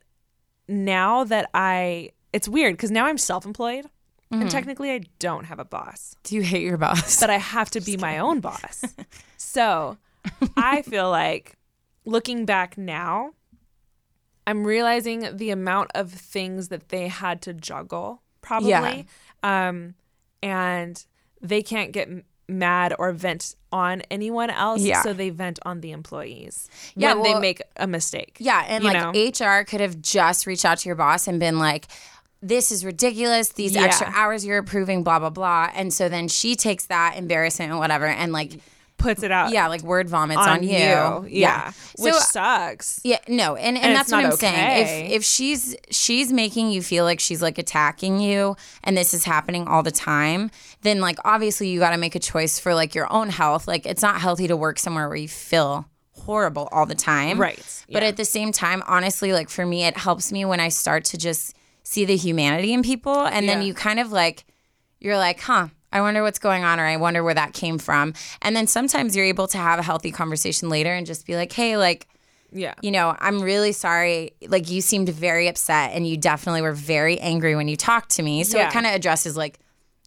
[0.67, 3.85] now that I, it's weird because now I'm self-employed,
[4.31, 7.21] and technically I don't have a boss Do you hate your boss?
[7.21, 8.83] but I have to be my own boss.
[9.37, 9.97] So
[10.57, 11.57] I feel like
[12.03, 13.31] looking back now,
[14.45, 18.69] I'm realizing the amount of things that they had to juggle, probably.
[18.69, 19.03] Yeah.
[19.69, 19.95] Um,
[20.43, 21.03] and
[21.41, 22.09] they can't get
[22.47, 24.81] mad or vent on anyone else.
[24.81, 25.01] Yeah.
[25.03, 28.37] So they vent on the employees Yeah, when they make a mistake.
[28.39, 29.11] yeah, and like know?
[29.47, 31.87] HR could have just reached out to your boss and been like,
[32.41, 33.49] this is ridiculous.
[33.49, 33.83] These Yeah.
[33.85, 35.71] extra hours you're approving, blah, blah, blah.
[35.73, 38.59] And so then she takes that embarrassment and whatever and like,
[39.05, 41.25] puts it out yeah, like word vomits on, on, you.
[41.29, 41.71] Yeah.
[41.97, 42.99] Which So- sucks.
[43.03, 45.05] Yeah, no, and, and, And that's what I'm saying.
[45.07, 49.23] If if she's she's making you feel like she's like attacking you and this is
[49.23, 50.49] happening all the time,
[50.81, 53.67] then like obviously you got to make a choice for like your own health.
[53.67, 57.39] Like it's not healthy to work somewhere where you feel horrible all the time.
[57.39, 57.59] Right.
[57.91, 58.09] But Yeah.
[58.09, 61.17] at the same time, honestly, like for me it helps me when I start to
[61.17, 64.45] just see the humanity in people and then you kind of like
[64.99, 68.13] you're like, "Huh, I wonder what's going on or I wonder where that came from."
[68.41, 71.51] And then sometimes you're able to have a healthy conversation later and just be like,
[71.51, 72.07] "Hey, like
[72.51, 72.73] Yeah.
[72.81, 74.31] you know, I'm really sorry.
[74.47, 78.23] Like, you seemed very upset and you definitely were very angry when you talked to
[78.23, 78.43] me.
[78.45, 78.67] So Yeah.
[78.69, 79.59] it kind of addresses, like,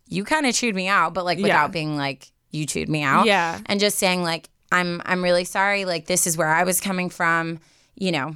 [0.08, 3.26] you kind of chewed me out, but like without being like, you chewed me out.
[3.26, 3.58] Yeah.
[3.66, 5.84] And just saying, like, I'm, I'm really sorry.
[5.84, 7.58] Like, this is where I was coming from,
[7.96, 8.34] you know,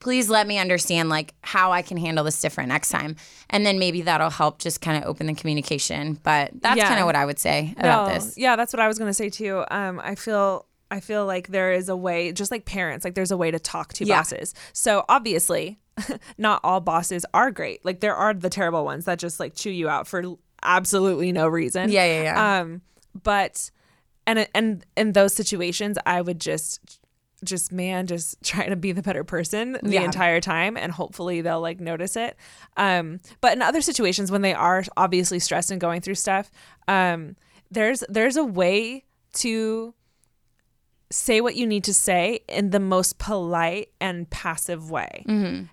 [0.00, 3.16] please let me understand like how I can handle this different next time.
[3.50, 6.18] And then maybe that'll help just kind of open the communication.
[6.22, 6.88] But that's Yeah.
[6.88, 8.38] kind of what I would say about No, this.
[8.38, 9.64] Yeah, that's what I was gonna say too.
[9.70, 13.30] Um, I feel I feel like there is a way, just like parents, like there's
[13.30, 14.20] a way to talk to Yeah.
[14.20, 14.54] bosses.
[14.72, 15.78] So obviously,
[16.38, 17.84] not all bosses are great.
[17.84, 20.22] Like there are the terrible ones that just like chew you out for
[20.62, 21.90] absolutely no reason.
[21.90, 22.60] Yeah, yeah, yeah.
[22.60, 22.82] Um,
[23.22, 23.70] but
[24.26, 26.97] and and in those situations, I would just
[27.44, 30.02] just man just trying to be the better person the Yeah.
[30.04, 32.36] entire time and hopefully they'll like notice it
[32.76, 36.50] um but in other situations when they are obviously stressed and going through stuff
[36.88, 37.36] um
[37.70, 39.94] there's there's a way to
[41.10, 45.24] say what you need to say in the most polite and passive way.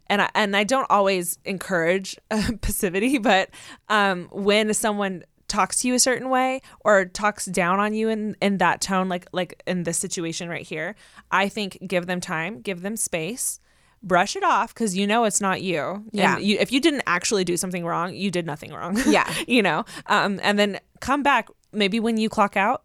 [0.08, 3.49] And I, and I don't always encourage uh, passivity, but
[3.89, 8.36] um, when someone talks to you a certain way or talks down on you in,
[8.41, 10.95] in that tone, like like in this situation right here,
[11.31, 13.60] I think give them time, give them space.
[14.03, 16.05] Brush it off because you know it's not you.
[16.12, 16.36] Yeah.
[16.36, 18.99] And you, if you didn't actually do something wrong, you did nothing wrong.
[19.08, 19.31] Yeah.
[19.47, 19.84] you know.
[20.05, 22.84] Um, and then come back maybe when you clock out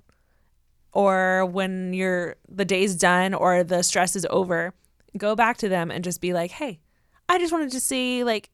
[0.92, 4.72] or when you're the day's done or the stress is over,
[5.18, 6.80] go back to them and just be like, "Hey,
[7.28, 8.50] I just wanted to see like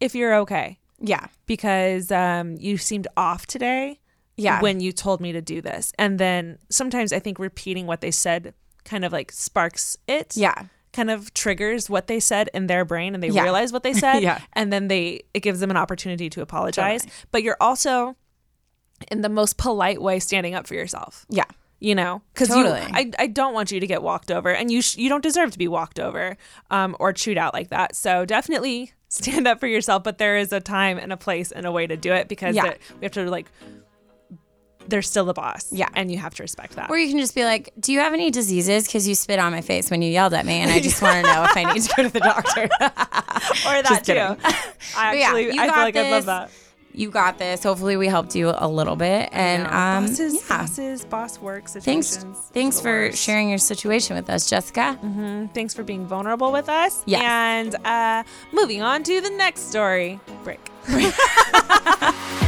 [0.00, 1.26] if you're okay yeah.
[1.46, 4.00] because um, you seemed off today.
[4.40, 4.60] Yeah.
[4.60, 8.12] when you told me to do this." And then sometimes I think repeating what they
[8.12, 10.36] said kind of like sparks it.
[10.36, 10.66] Yeah.
[10.92, 13.42] Kind of triggers what they said in their brain and they Yeah.
[13.42, 14.20] realize what they said.
[14.20, 14.40] Yeah.
[14.52, 17.04] And then they it gives them an opportunity to apologize.
[17.32, 18.16] But you're also
[19.10, 21.44] in the most polite way standing up for yourself Yeah.
[21.80, 22.80] you know because Totally.
[22.80, 25.50] I, I don't want you to get walked over and you sh- you don't deserve
[25.52, 26.36] to be walked over
[26.70, 30.52] um, or chewed out like that so definitely stand up for yourself but there is
[30.52, 32.66] a time and a place and a way to do it because Yeah.
[32.66, 33.46] it- we have to like
[34.86, 35.88] they're still the boss Yeah.
[35.94, 38.14] and you have to respect that Or you can just be like, "Do you have
[38.14, 38.86] any diseases?
[38.86, 41.16] Because you spit on my face when you yelled at me, and I just want
[41.26, 45.18] to know if I need to go to the doctor." or that too i But
[45.18, 46.50] yeah, actually i feel like i love that
[46.98, 47.62] you got this.
[47.62, 49.28] Hopefully, we helped you a little bit.
[49.32, 50.58] And um, bosses yeah.
[50.58, 53.18] bosses boss work Thanks, situations thanks for worst.
[53.22, 54.98] sharing your situation with us, Jessica.
[55.02, 55.46] Mm-hmm.
[55.54, 57.22] thanks for being vulnerable with us Yes.
[57.22, 60.60] and uh moving on to the next story break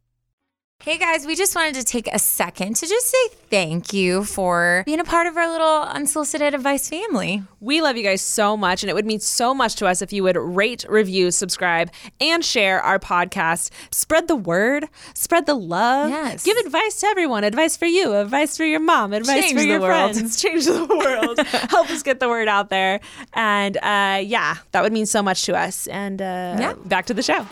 [0.83, 4.81] Hey guys, we just wanted to take a second to just say thank you for
[4.87, 7.43] being a part of our little unsolicited advice family.
[7.59, 10.11] We love you guys so much, and it would mean so much to us if
[10.11, 13.69] you would rate, review, subscribe, and share our podcast.
[13.91, 16.09] Spread the word, spread the love.
[16.09, 16.43] Yes.
[16.43, 19.81] Give advice to everyone advice for you, advice for your mom, advice Change for your
[19.81, 20.13] world.
[20.15, 20.35] friends.
[20.41, 21.37] Change the world.
[21.69, 23.01] Help us get the word out there.
[23.33, 25.85] And uh, yeah, that would mean so much to us.
[25.85, 26.73] And uh, Yeah.
[26.85, 27.45] back to the show.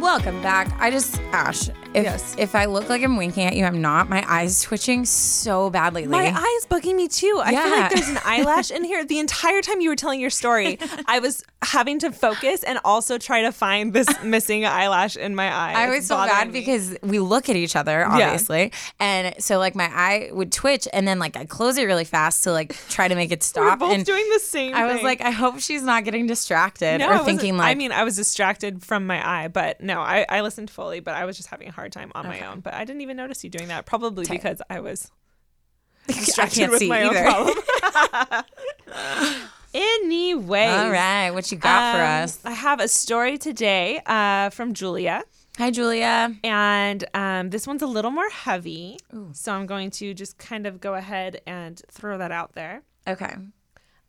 [0.00, 0.68] Welcome back.
[0.80, 2.34] I just Ash, if Yes.
[2.38, 4.08] if I look like I'm winking at you, I'm not.
[4.08, 6.06] My eyes twitching so badly.
[6.06, 6.40] My lately.
[6.40, 7.40] eye is bugging me too.
[7.42, 9.04] I feel like there's an eyelash in here.
[9.04, 13.18] The entire time you were telling your story, I was having to focus and also
[13.18, 15.74] try to find this missing eyelash in my eye.
[15.74, 16.60] I was so bad me.
[16.60, 18.72] because we look at each other, obviously.
[19.00, 22.44] And so like my eye would twitch and then like I close it really fast
[22.44, 23.80] to like try to make it stop.
[23.80, 24.74] we're both and doing the same.
[24.74, 27.90] I was like, I hope she's not getting distracted no, or thinking like I mean,
[27.90, 31.36] I was distracted from my eye, but no, I, I listened fully, but I was
[31.36, 32.60] just having a hard time on my own.
[32.60, 35.10] But I didn't even notice you doing that, probably because I was
[36.08, 37.26] I distracted can't with see my either.
[37.26, 39.48] own problem.
[39.74, 42.40] Anyway, All right, what you got for us?
[42.44, 45.24] I have a story today uh, from Julia.
[45.58, 46.36] Hi, Julia.
[46.44, 48.98] And um, this one's a little more heavy.
[49.32, 52.82] So I'm going to just kind of go ahead and throw that out there.
[53.08, 53.34] Okay.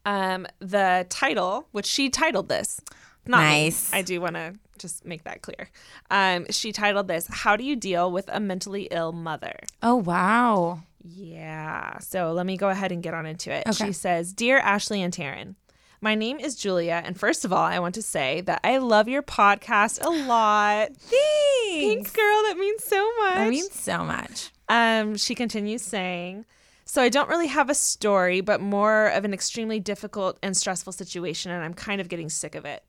[0.06, 2.80] Um, the title, which she titled this,
[3.26, 3.64] not me.
[3.66, 3.92] Nice.
[3.92, 5.70] I do want to just make that clear.
[6.12, 9.56] Um, she titled this, How Do You Deal with a Mentally Ill Mother?
[9.82, 10.82] Oh wow.
[11.04, 12.00] Yeah.
[12.00, 13.68] So let me go ahead and get on into it.
[13.68, 13.88] Okay.
[13.88, 15.56] She says, Dear Ashley and Taryn,
[16.02, 17.02] my name is Julia.
[17.04, 20.90] And first of all, I want to say that I love your podcast a lot.
[21.70, 22.44] Thanks, girl.
[22.44, 23.36] That means so much.
[23.36, 24.52] That means so much.
[24.68, 26.46] Um, she continues saying,
[26.86, 30.94] So I don't really have a story, but more of an extremely difficult and stressful
[30.94, 32.84] situation, and I'm kind of getting sick of it.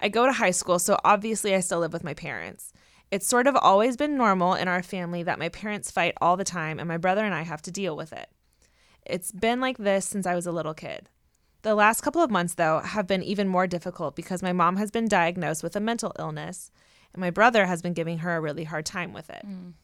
[0.00, 2.72] I go to high school, so obviously I still live with my parents.
[3.10, 6.44] It's sort of always been normal in our family that my parents fight all the
[6.44, 8.28] time, and my brother and I have to deal with it.
[9.06, 11.08] It's been like this since I was a little kid.
[11.62, 14.90] The last couple of months, though, have been even more difficult because my mom has
[14.90, 16.70] been diagnosed with a mental illness,
[17.12, 19.46] and my brother has been giving her a really hard time with it.
[19.46, 19.74] Mm.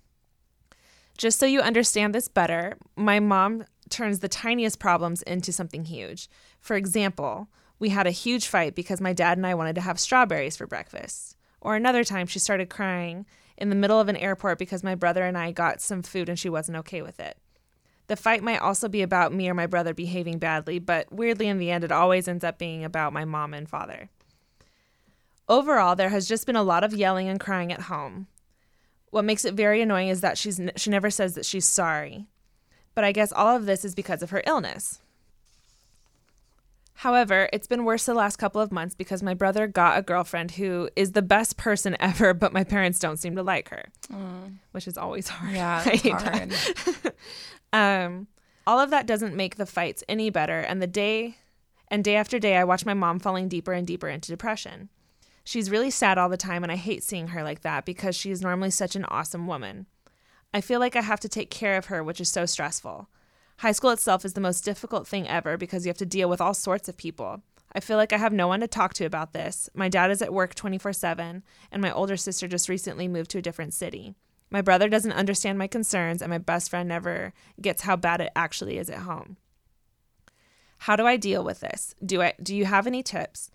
[1.17, 6.29] Just so you understand this better, my mom turns the tiniest problems into something huge.
[6.61, 10.01] For example, we had a huge fight because my dad and I wanted to have
[10.01, 11.37] strawberries for breakfast.
[11.61, 15.25] Or another time, she started crying in the middle of an airport because my brother
[15.25, 17.37] and I got some food and she wasn't okay with it.
[18.07, 21.59] The fight might also be about me or my brother behaving badly, but weirdly, in
[21.59, 24.09] the end, it always ends up being about my mom and father.
[25.49, 28.27] Overall, there has just been a lot of yelling and crying at home.
[29.11, 32.27] What makes it very annoying is that she's she never says that she's sorry.
[32.95, 35.01] But I guess all of this is because of her illness.
[37.01, 40.51] However, it's been worse the last couple of months because my brother got a girlfriend
[40.51, 43.87] who is the best person ever, but my parents don't seem to like her,
[44.73, 45.55] which is always hard.
[45.55, 47.15] Yeah, it's hard.
[47.73, 48.27] Um,
[48.67, 51.37] all of that doesn't make the fights any better, and the day
[51.89, 54.89] and day after day, I watch my mom falling deeper and deeper into depression.
[55.45, 58.33] She's really sad all the time, and I hate seeing her like that because she
[58.33, 59.87] is normally such an awesome woman.
[60.53, 63.09] I feel like I have to take care of her, which is so stressful.
[63.61, 66.41] High school itself is the most difficult thing ever because you have to deal with
[66.41, 67.43] all sorts of people.
[67.75, 69.69] I feel like I have no one to talk to about this.
[69.75, 73.39] My dad is at work 24 7, and my older sister just recently moved to
[73.39, 74.15] a different city.
[74.49, 78.33] My brother doesn't understand my concerns, and my best friend never gets how bad it
[78.35, 79.37] actually is at home.
[80.79, 81.95] How do I deal with this?
[82.03, 83.51] Do I do you have any tips?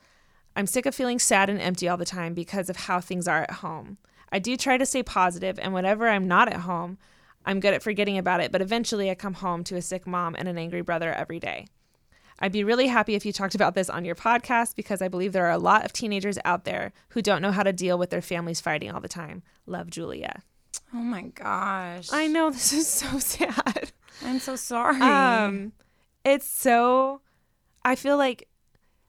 [0.56, 3.42] I'm sick of feeling sad and empty all the time because of how things are
[3.42, 3.98] at home.
[4.32, 7.00] I do try to stay positive, and whenever I'm not at home,
[7.46, 10.36] I'm good at forgetting about it, but eventually I come home to a sick mom
[10.38, 11.68] and an angry brother every day.
[12.40, 15.32] I'd be really happy if you talked about this on your podcast because I believe
[15.32, 18.10] there are a lot of teenagers out there who don't know how to deal with
[18.10, 19.42] their families fighting all the time.
[19.66, 20.42] Love, Julia.
[20.94, 22.10] Oh my gosh.
[22.12, 23.92] I know this is so sad.
[24.24, 25.00] I'm so sorry.
[25.02, 25.72] Um,
[26.26, 27.22] it's so.
[27.86, 28.48] I feel like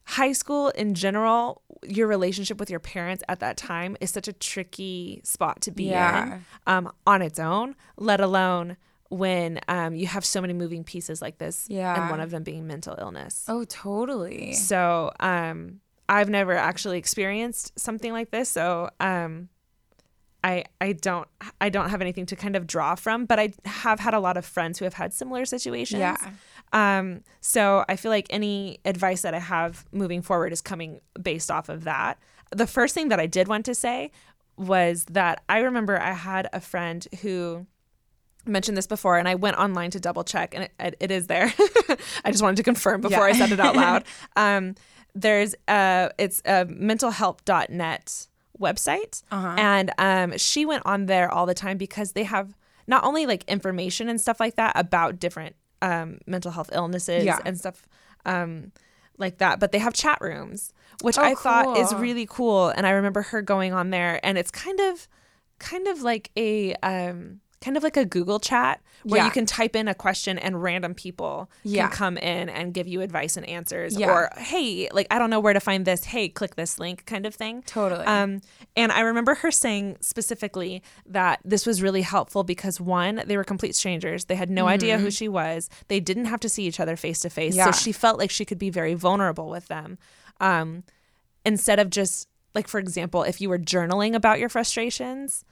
[0.07, 4.33] high school in general, your relationship with your parents at that time is such a
[4.33, 6.37] tricky spot to be Yeah.
[6.37, 7.75] in um, on its own.
[7.97, 8.77] Let alone
[9.09, 11.66] when um, you have so many moving pieces like this,
[12.03, 13.45] and one of them being mental illness.
[13.49, 14.53] oh, totally.
[14.55, 18.49] So um, I've never actually experienced something like this.
[18.49, 19.49] So um,
[20.47, 21.27] I I don't
[21.61, 24.37] I don't have anything to kind of draw from, but I have had a lot
[24.37, 25.99] of friends who have had similar situations.
[25.99, 26.16] Yeah.
[26.73, 31.51] Um, so I feel like any advice that I have moving forward is coming based
[31.51, 32.18] off of that.
[32.55, 34.12] The first thing that I did want to say
[34.57, 37.66] was that I remember I had a friend who
[38.45, 41.53] mentioned this before and I went online to double check and it, it is there.
[42.25, 44.05] I just wanted to confirm before I said it out loud.
[44.37, 44.77] Um,
[45.18, 48.27] there's uh it's a mentalhealth.net
[48.61, 49.55] website, Uh-huh.
[49.59, 52.55] and um, she went on there all the time because they have
[52.87, 57.39] not only like information and stuff like that about different um, mental health illnesses Yeah.
[57.45, 57.87] and stuff
[58.25, 58.73] um,
[59.19, 62.69] like that, but they have chat rooms, which Oh, I thought is really cool.
[62.69, 65.09] And I remember her going on there, and it's kind of,
[65.59, 69.25] kind of like a, um, kind of like a Google chat where Yeah.
[69.25, 71.89] you can type in a question and random people Yeah.
[71.89, 74.11] can come in and give you advice and answers, Yeah.
[74.11, 76.05] or hey, like I don't know where to find this.
[76.05, 77.63] Hey, click this link, kind of thing.
[77.63, 78.05] Totally.
[78.05, 78.43] Um,
[78.77, 83.45] and I remember her saying specifically that this was really helpful because one, they were
[83.45, 84.27] complete strangers.
[84.27, 85.71] They had no idea who she was.
[85.89, 87.55] They didn't have to see each other face to face.
[87.57, 89.99] So she felt like she could be very vulnerable with them.
[90.41, 90.85] Um,
[91.45, 95.45] instead of just like, for example, if you were journaling about your frustrations,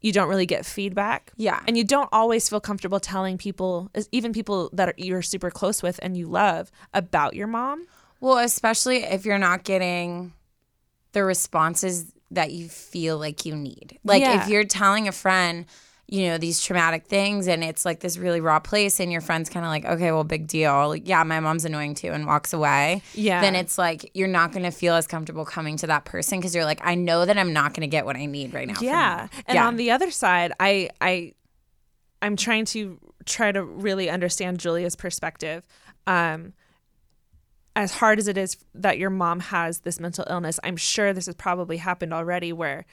[0.00, 1.32] you don't really get feedback.
[1.36, 1.60] Yeah.
[1.66, 5.82] And you don't always feel comfortable telling people, even people that are, you're super close
[5.82, 7.86] with and you love, about your mom.
[8.20, 10.32] Well, especially if you're not getting
[11.12, 13.98] the responses that you feel like you need.
[14.04, 14.42] Like Yeah.
[14.42, 15.66] if you're telling a friend,
[16.12, 19.48] you know, these traumatic things and it's like this really raw place and your friend's
[19.48, 20.88] kind of like, okay, well, big deal.
[20.88, 23.02] Like, yeah, my mom's annoying too and walks away.
[23.14, 23.40] Yeah.
[23.40, 26.52] Then it's like you're not going to feel as comfortable coming to that person because
[26.52, 28.74] you're like, I know that I'm not going to get what I need right now.
[28.80, 29.68] yeah and Yeah.
[29.68, 31.32] on the other side i i
[32.22, 35.62] i'm trying to try to really understand julia's perspective
[36.08, 36.52] um
[37.76, 41.26] as hard as it is that your mom has this mental illness i'm sure this
[41.26, 42.84] has probably happened already where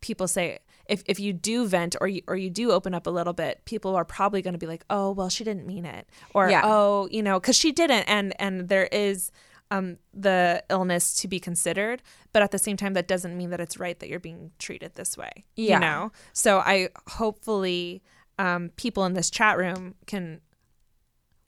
[0.00, 3.10] people say if, if you do vent or you, or you do open up a
[3.10, 6.08] little bit people are probably going to be like oh well she didn't mean it
[6.34, 6.62] or Yeah.
[6.64, 9.30] oh you know because she didn't and and there is
[9.70, 13.60] um, the illness to be considered, but at the same time, that doesn't mean that
[13.60, 15.46] it's right that you're being treated this way.
[15.56, 15.74] Yeah.
[15.74, 16.12] You know?
[16.34, 18.02] So I hopefully
[18.38, 20.42] um, people in this chat room can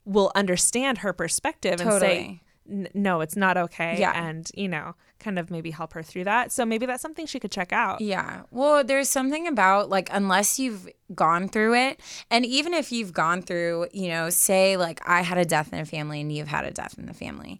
[0.03, 2.17] will understand her perspective and say, Totally.
[2.17, 3.97] "N- no, it's not okay.
[3.99, 4.11] Yeah.
[4.13, 6.51] And, you know, kind of maybe help her through that.
[6.51, 8.01] So maybe that's something she could check out.
[8.01, 8.43] Yeah.
[8.51, 11.99] Well, there's something about like unless you've gone through it,
[12.29, 15.79] and even if you've gone through, you know, say like I had a death in
[15.79, 17.59] a family and you've had a death in the family,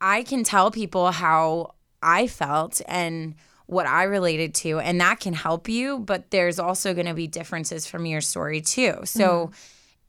[0.00, 3.34] I can tell people how I felt and
[3.66, 5.98] what I related to, and that can help you.
[5.98, 9.00] But there's also going to be differences from your story too.
[9.04, 9.28] So.
[9.28, 9.54] Mm-hmm.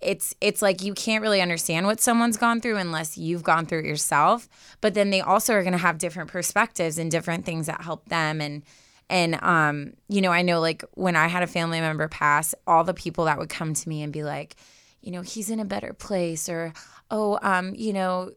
[0.02, 3.80] It's it's like you can't really understand what someone's gone through unless you've gone through
[3.80, 4.48] it yourself.
[4.82, 8.08] But then they also are going to have different perspectives and different things that help
[8.10, 8.64] them and
[9.10, 12.84] and um, you know, I know like when I had a family member pass, all
[12.84, 14.56] the people that would come to me and be like,
[15.02, 16.74] you know, he's in a better place or
[17.10, 18.32] oh, um, you know,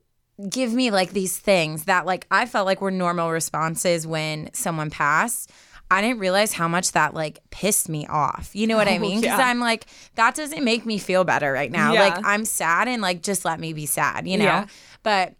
[0.49, 4.91] give me like these things that like I felt like were normal responses when someone
[4.91, 5.51] passed.
[5.93, 8.51] I didn't realize how much that like pissed me off.
[8.55, 9.20] You know what I Oh, mean?
[9.20, 9.47] Because yeah.
[9.49, 11.93] I'm like, that doesn't make me feel better right now.
[11.93, 12.01] Yeah.
[12.01, 14.45] Like I'm sad and like just let me be sad, you know?
[14.45, 14.66] Yeah.
[15.03, 15.34] But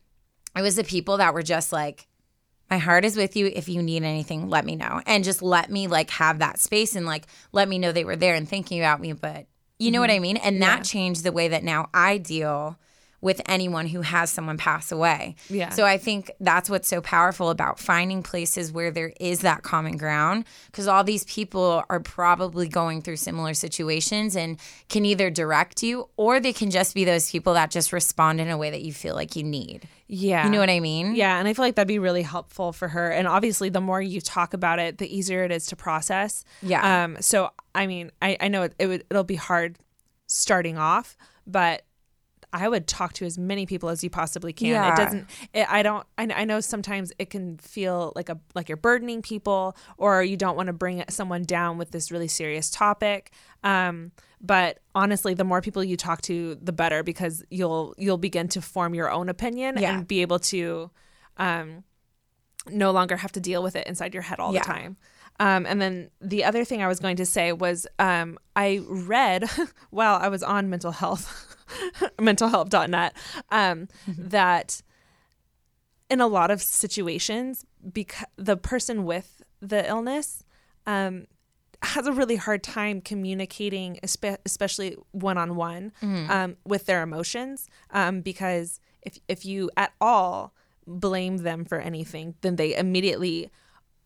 [0.57, 2.07] it was the people that were just like,
[2.70, 3.46] my heart is with you.
[3.46, 5.00] If you need anything, let me know.
[5.07, 8.16] And just let me like have that space and like let me know they were
[8.16, 9.12] there and thinking about me.
[9.12, 9.46] But
[9.78, 10.16] you know what Mm-hmm.
[10.16, 10.36] I mean?
[10.38, 12.78] And that changed the way that now I deal
[13.23, 15.37] with anyone who has someone pass away.
[15.49, 15.70] Yeah.
[15.70, 19.97] So I think that's what's so powerful about finding places where there is that common
[19.97, 24.59] ground because all these people are probably going through similar situations and
[24.89, 28.51] can either direct you or they can just be those people that just respond in
[28.51, 29.89] a way that you feel like you need.
[30.09, 30.45] Yeah.
[30.45, 31.14] You know what I mean?
[31.14, 33.11] Yeah, and I feel like that'd be really helpful for her.
[33.11, 36.45] And obviously, the more you talk about it, the easier it is to process.
[36.61, 37.05] Yeah.
[37.05, 37.16] Um.
[37.20, 39.79] So I mean, I I know it, it would it'll be hard
[40.27, 41.16] starting off,
[41.47, 41.85] but
[42.53, 44.68] I would talk to as many people as you possibly can.
[44.68, 44.92] Yeah.
[44.92, 45.30] It doesn't.
[45.55, 46.07] It, I don't.
[46.18, 50.36] I, I know sometimes it can feel like a like you're burdening people, or you
[50.36, 53.32] don't want to bring someone down with this really serious topic.
[53.64, 58.48] Um, but honestly, the more people you talk to, the better because you'll you'll begin
[58.48, 59.94] to form your own opinion Yeah.
[59.98, 60.90] and be able to,
[61.38, 61.84] um,
[62.70, 64.61] no longer have to deal with it inside your head all Yeah.
[64.61, 64.96] the time.
[65.41, 69.49] Um, and then the other thing I was going to say was um, I read
[69.91, 71.57] while I was on mental health,
[72.18, 73.14] mentalhealth.net,
[73.51, 74.83] um, that
[76.11, 80.45] in a lot of situations, because the person with the illness
[80.87, 81.26] um,
[81.83, 85.93] has a really hard time communicating, espe- especially one on one,
[86.64, 87.68] with their emotions.
[87.91, 90.53] Um, because if if you at all
[90.87, 93.51] blame them for anything, then they immediately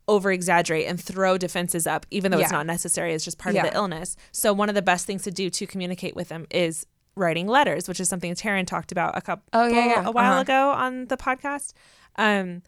[0.09, 3.13] over exaggerate and throw defenses up, even though it's not necessary.
[3.13, 3.65] It's just part Yeah.
[3.65, 4.17] of the illness.
[4.33, 6.87] So one of the best things to do to communicate with them is
[7.17, 10.07] writing letters, which is something Taryn talked about a couple Oh, yeah, yeah.
[10.07, 10.43] a while Uh-huh.
[10.43, 11.73] ago on the podcast.
[12.17, 12.63] Um,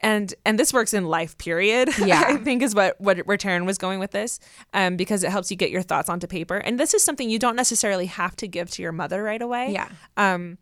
[0.00, 2.22] and and this works in life period Yeah.
[2.26, 4.40] i think is what what where Taryn was going with this
[4.72, 7.38] um because it helps you get your thoughts onto paper and this is something you
[7.38, 9.88] don't necessarily have to give to your mother right away Yeah.
[10.16, 10.56] um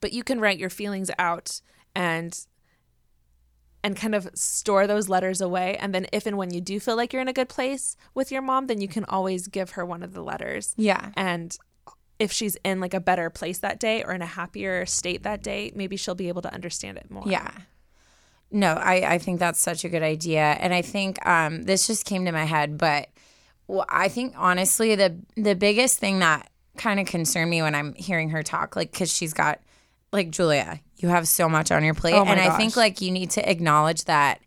[0.00, 1.60] but you can write your feelings out
[1.94, 2.46] and
[3.84, 6.96] and kind of store those letters away and then if and when you do feel
[6.96, 9.84] like you're in a good place with your mom then you can always give her
[9.84, 11.10] one of the letters Yeah.
[11.16, 11.56] and
[12.18, 15.42] if she's in like a better place that day or in a happier state that
[15.42, 17.50] day maybe she'll be able to understand it more Yeah.
[18.50, 20.40] No, I, I think that's such a good idea.
[20.60, 23.08] And I think um, this just came to my head, but
[23.66, 27.92] well, I think honestly, the the biggest thing that kind of concerned me when I'm
[27.94, 29.58] hearing her talk, like, because she's got,
[30.16, 32.14] like, Julia, you have so much on your plate.
[32.14, 34.40] Oh and I think, like, you need to acknowledge that,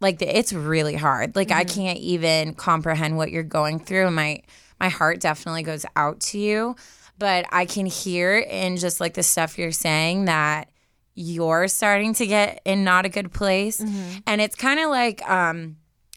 [0.00, 1.36] like, the, it's really hard.
[1.36, 1.80] Like, I Mm-hmm.
[1.80, 4.06] can't even comprehend what you're going through.
[4.06, 4.42] And my,
[4.80, 6.76] my heart definitely goes out to you.
[7.18, 10.68] But I can hear in just like the stuff you're saying that
[11.14, 13.80] you're starting to get in not a good place.
[14.26, 15.76] And it's kind of like, um,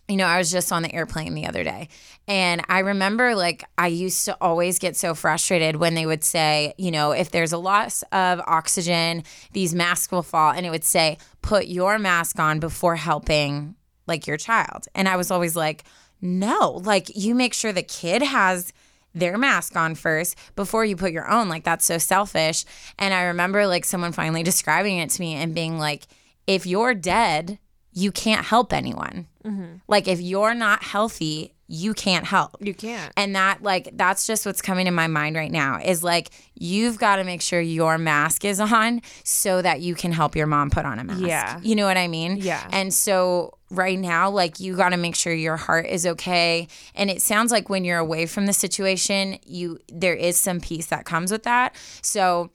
[0.09, 1.87] you know, I was just on the airplane the other day
[2.29, 6.75] and I remember like I used to always get so frustrated when they would say,
[6.77, 10.51] you know, if there's a loss of oxygen, these masks will fall.
[10.51, 13.73] And it would say, put your mask on before helping
[14.05, 14.85] like your child.
[14.93, 15.85] And I was always like,
[16.21, 18.73] no, like you make sure the kid has
[19.15, 21.49] their mask on first before you put your own.
[21.49, 22.63] Like that's so selfish.
[22.99, 26.05] And I remember like someone finally describing it to me and being like,
[26.45, 27.57] if you're dead,
[27.93, 29.27] you can't help anyone.
[29.43, 29.75] Mm-hmm.
[29.87, 32.57] Like if you're not healthy, you can't help.
[32.59, 36.03] you can't And that like that's just what's coming to my mind right now is
[36.03, 40.35] like you've got to make sure your mask is on so that you can help
[40.35, 41.21] your mom put on a mask.
[41.21, 41.59] Yeah.
[41.61, 42.37] You know what I mean?
[42.37, 42.67] Yeah.
[42.71, 47.11] And so right now like you got to make sure your heart is okay and
[47.11, 51.05] it sounds like when you're away from the situation, you there is some peace that
[51.05, 51.75] comes with that.
[52.01, 52.49] So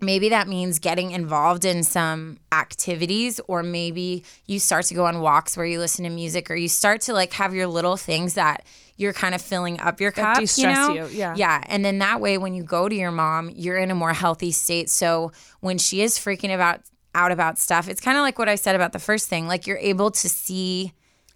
[0.00, 5.20] maybe that means getting involved in some activities or maybe you start to go on
[5.20, 8.34] walks where you listen to music or you start to like have your little things
[8.34, 8.64] that
[8.96, 11.34] you're kind of filling up your cup you know you, yeah.
[11.36, 14.12] yeah and then that way when you go to your mom you're in a more
[14.12, 16.80] healthy state so when she is freaking about
[17.14, 19.66] out about stuff it's kind of like what i said about the first thing like
[19.66, 20.92] you're able to see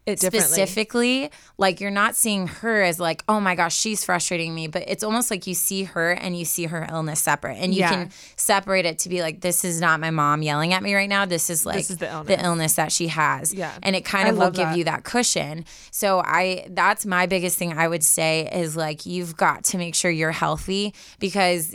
[0.09, 4.67] it specifically like you're not seeing her as like oh my gosh she's frustrating me
[4.67, 7.81] but it's almost like you see her and you see her illness separate and you
[7.81, 7.91] Yeah.
[7.91, 11.09] can separate it to be like this is not my mom yelling at me right
[11.09, 12.09] now this is like this is the
[12.45, 12.75] illness.
[12.75, 13.73] that she has Yeah.
[13.83, 14.77] and it kind I of will give that.
[14.79, 19.37] you that cushion so i that's my biggest thing i would say is like you've
[19.37, 21.75] got to make sure you're healthy because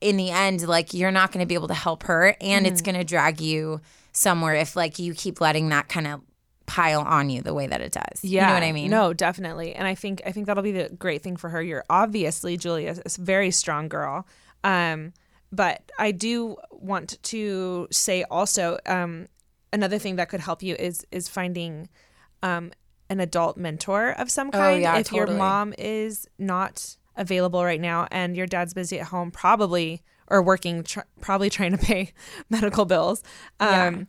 [0.00, 2.72] in the end like you're not going to be able to help her and Mm-hmm.
[2.72, 3.80] it's going to drag you
[4.12, 6.20] somewhere if like you keep letting that kind of
[6.78, 9.12] pile on you the way that it does Yeah, you know what i mean No,
[9.12, 9.74] definitely.
[9.74, 11.60] And I think I think that'll be the great thing for her.
[11.60, 14.26] You're obviously Julia, a very strong girl.
[14.62, 15.12] Um,
[15.50, 19.26] but I do want to say also um,
[19.72, 21.88] another thing that could help you is is finding
[22.42, 22.70] um,
[23.08, 24.82] an adult mentor of some Oh, kind.
[24.82, 29.30] yeah, if your mom is not available right now and your dad's busy at home,
[29.32, 32.12] probably or working, tr- probably trying to pay
[32.48, 33.24] medical bills.
[33.58, 34.06] Um,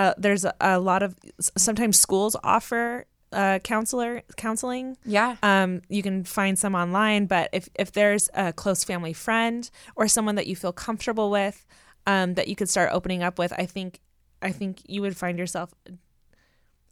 [0.00, 1.10] uh, there's a, lot of
[1.56, 4.96] sometimes schools offer uh, counselor counseling.
[5.04, 9.60] yeah Um, you can find some online, but if if there's a close family friend
[9.96, 11.66] or someone that you feel comfortable with,
[12.06, 14.00] um, that you could start opening up with, I think
[14.48, 15.68] I think you would find yourself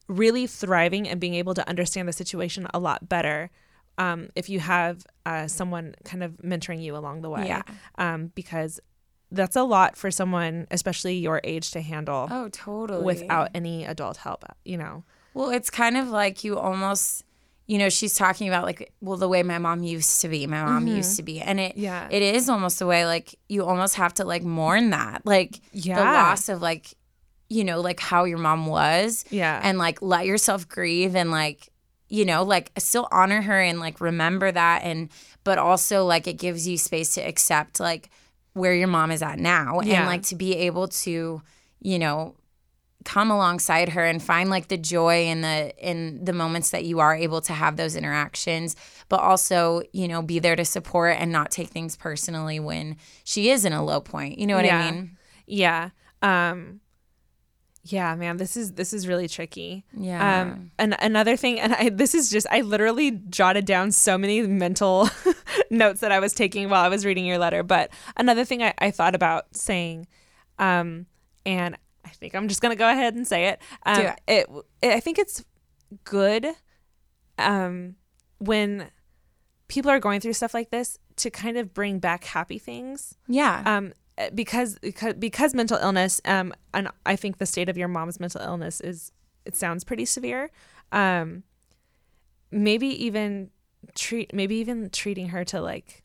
[0.08, 3.50] really thriving and being able to understand the situation a lot better.
[3.98, 7.62] Um, if you have uh, someone kind of mentoring you along the way, Yeah.
[7.96, 8.78] um, because
[9.30, 14.18] that's a lot for someone, especially your age, to handle oh totally without any adult
[14.18, 14.44] help.
[14.64, 15.04] You know,
[15.34, 17.24] Well, it's kind of like you almost,
[17.66, 20.62] you know, she's talking about like, well, the way my mom used to be, my
[20.64, 21.82] mom used to be, and it, Mm-hmm.
[21.84, 22.08] Yeah.
[22.10, 25.60] it is almost the way like you almost have to like mourn that, like
[25.96, 26.94] the loss of like,
[27.48, 29.60] you know, like how your mom was, Yeah.
[29.62, 31.68] and like let yourself grieve and like,
[32.08, 35.08] you know, like still honor her and like remember that, and
[35.42, 38.10] but also like it gives you space to accept like
[38.56, 41.42] where your mom is at now, and like to be able to,
[41.80, 42.34] you know,
[43.04, 46.98] come alongside her and find like the joy in the in the moments that you
[46.98, 48.74] are able to have those interactions
[49.08, 53.48] but also you know be there to support and not take things personally when she
[53.48, 54.78] is in a low point you know what yeah.
[54.78, 55.90] i mean Yeah.
[56.22, 56.80] Um
[57.92, 59.84] yeah, man, this is this is really tricky.
[59.92, 60.42] Yeah.
[60.42, 64.42] Um and another thing and I this is just I literally jotted down so many
[64.42, 65.08] mental
[65.70, 68.74] notes that I was taking while I was reading your letter, but another thing I,
[68.78, 70.06] I thought about saying
[70.58, 71.06] um
[71.44, 73.60] and I think I'm just going to go ahead and say it.
[73.84, 74.46] Um Do it.
[74.82, 75.44] it I think it's
[76.04, 76.46] good
[77.38, 77.96] um
[78.38, 78.90] when
[79.68, 83.62] people are going through stuff like this to kind of bring back happy things yeah
[83.64, 83.92] um
[84.34, 88.40] because because because mental illness um and I think the state of your mom's mental
[88.40, 89.12] illness is
[89.44, 90.50] it sounds pretty severe
[90.92, 91.42] um
[92.50, 93.50] maybe even
[93.94, 96.02] treat maybe even treating her to like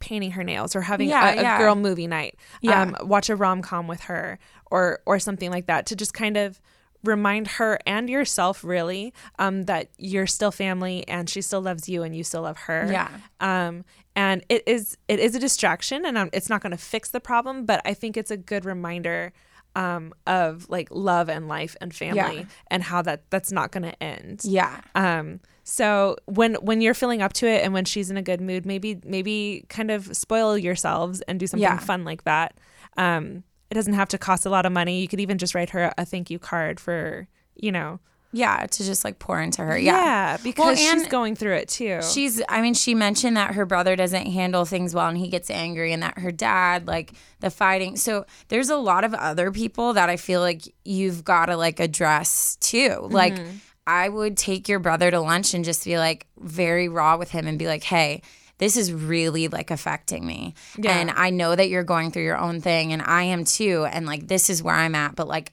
[0.00, 1.58] painting her nails or having Yeah, a, a yeah.
[1.58, 2.36] girl movie night.
[2.60, 2.82] Yeah.
[2.82, 4.38] Um, watch a rom com with her
[4.70, 6.60] or or something like that to just kind of
[7.04, 12.02] remind her and yourself really um, that you're still family and she still loves you
[12.02, 12.88] and you still love her.
[12.90, 13.08] Yeah.
[13.40, 13.84] Um,
[14.14, 17.20] and it is it is a distraction and um, it's not going to fix the
[17.20, 19.32] problem, but I think it's a good reminder
[19.74, 22.44] um, of like love and life and family Yeah.
[22.70, 24.42] and how that that's not going to end.
[24.44, 24.80] Yeah.
[24.94, 28.40] Um, so when when you're feeling up to it and when she's in a good
[28.42, 31.78] mood, maybe maybe kind of spoil yourselves and do something Yeah.
[31.78, 32.58] fun like that.
[32.98, 35.00] Um, it doesn't have to cost a lot of money.
[35.00, 38.00] You could even just write her a thank you card for you know.
[38.34, 38.66] Yeah.
[38.66, 39.78] To just like pour into her.
[39.78, 40.36] Yeah.
[40.42, 42.00] because she's going through it too.
[42.02, 45.50] She's, I mean, she mentioned that her brother doesn't handle things well and he gets
[45.50, 47.96] angry, and that her dad, like the fighting.
[47.96, 51.80] So there's a lot of other people that I feel like you've got to like
[51.80, 53.06] address too.
[53.10, 53.56] Like, mm-hmm.
[53.86, 57.46] I would take your brother to lunch and just be like very raw with him
[57.46, 58.22] and be like, hey,
[58.58, 60.54] this is really like affecting me.
[60.78, 60.96] Yeah.
[60.96, 63.86] And I know that you're going through your own thing and I am too.
[63.90, 65.16] And like, this is where I'm at.
[65.16, 65.52] But like,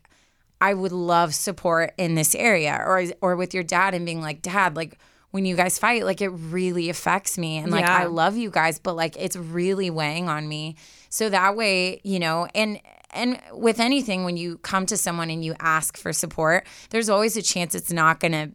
[0.61, 4.41] I would love support in this area or or with your dad and being like,
[4.41, 4.99] Dad, like
[5.31, 7.57] when you guys fight, like it really affects me.
[7.57, 7.97] And like Yeah.
[7.97, 10.75] I love you guys, but like it's really weighing on me.
[11.09, 12.79] So that way, you know, and
[13.11, 17.37] and with anything when you come to someone and you ask for support, there's always
[17.37, 18.51] a chance it's not gonna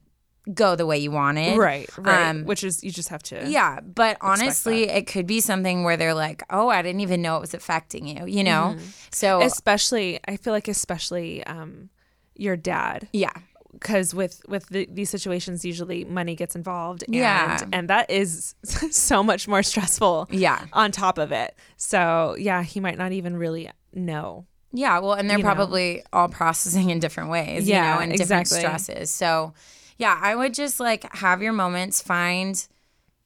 [0.53, 1.57] go the way you want it.
[1.57, 2.29] right, right.
[2.29, 3.49] Um, Which is you just have to.
[3.49, 7.37] yeah, but honestly, it could be something where they're like, "Oh, I didn't even know
[7.37, 8.75] it was affecting you," you know.
[8.77, 8.85] Mm-hmm.
[9.11, 11.89] So Especially, I feel like especially um,
[12.35, 13.09] your dad.
[13.13, 13.33] yeah,
[13.73, 17.59] because with with the, these situations usually money gets involved and Yeah.
[17.73, 20.65] and that is so much more stressful Yeah.
[20.73, 25.29] on top of it so yeah he might not even really know Yeah, well, and
[25.31, 25.55] they're you know.
[25.55, 28.59] probably all processing in different ways, Yeah, you know, and exactly.
[28.59, 29.11] different stresses.
[29.15, 29.55] So,
[29.97, 32.67] yeah, I would just like have your moments, find,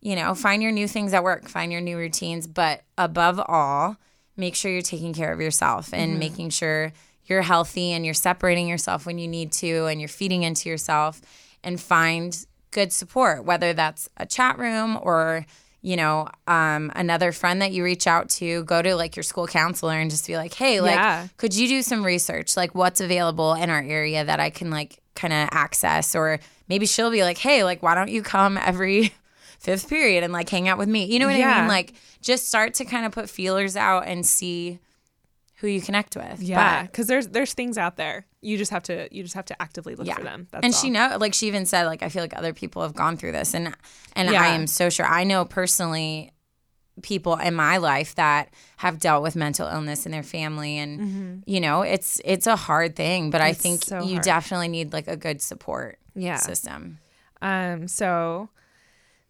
[0.01, 3.97] you know, find your new things at work, find your new routines, but above all,
[4.37, 6.19] make sure you're taking care of yourself and Mm-hmm.
[6.19, 6.93] making sure
[7.27, 11.21] you're healthy and you're separating yourself when you need to and you're feeding into yourself
[11.65, 15.45] and find good support, whether that's a chat room or
[15.81, 19.47] you know, um, another friend that you reach out to, go to like your school
[19.47, 21.29] counselor and just be like, hey, like, Yeah.
[21.37, 22.57] could you do some research?
[22.57, 26.17] Like, what's available in our area that I can like kind of access?
[26.17, 29.13] Or maybe she'll be like, hey, like, why don't you come every
[29.59, 31.05] fifth period and like hang out with me?
[31.05, 31.69] You know what I mean?
[31.69, 34.79] Like, just start to kind of put feelers out and see
[35.57, 36.41] who you connect with.
[36.41, 39.47] yeah But- because there's there's things out there you just have to you just have
[39.47, 40.81] to actively look for them That's and all.
[40.81, 43.33] she know like she even said like I feel like other people have gone through
[43.33, 43.75] this and
[44.15, 44.41] and Yeah.
[44.41, 46.31] I am so sure I know personally
[47.03, 51.61] people in my life that have dealt with mental illness in their family and you
[51.61, 53.61] know it's it's a hard thing but I Mm-hmm.
[53.61, 54.25] Think so you hard.
[54.25, 56.37] definitely need like a good support Yeah.
[56.37, 56.99] system.
[57.41, 58.49] Um, so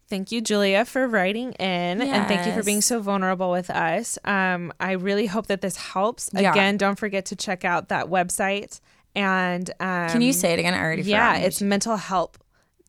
[0.07, 4.17] thank you, Julia, for writing in and thank you for being so vulnerable with us.
[4.25, 6.29] Um, I really hope that this helps.
[6.33, 6.51] Yeah.
[6.51, 8.79] Again, don't forget to check out that website.
[9.15, 10.73] And um, Can you say it again?
[10.73, 11.45] I already Yeah, forgot.
[11.47, 11.61] it's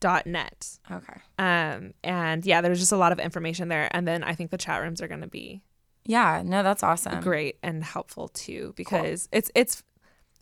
[0.01, 0.79] mentalhelp.net.
[0.91, 1.21] okay.
[1.39, 3.89] Um, and yeah, there's just a lot of information there.
[3.95, 5.63] And then I think the chat rooms are going to be
[6.05, 7.21] Yeah, no, that's awesome.
[7.23, 9.83] great and helpful too because it's it's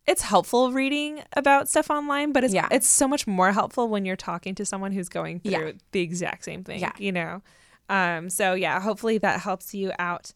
[0.09, 2.67] it's helpful reading about stuff online, but it's Yeah.
[2.71, 5.73] it's so much more helpful when you're talking to someone who's going through Yeah.
[5.93, 6.81] the exact same thing.
[6.81, 6.93] Yeah.
[6.99, 7.43] You know?
[7.91, 10.33] Um, so yeah, hopefully that helps you out.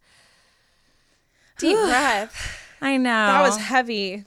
[1.58, 2.58] Deep breath.
[2.80, 3.10] I know.
[3.10, 4.24] That was heavy.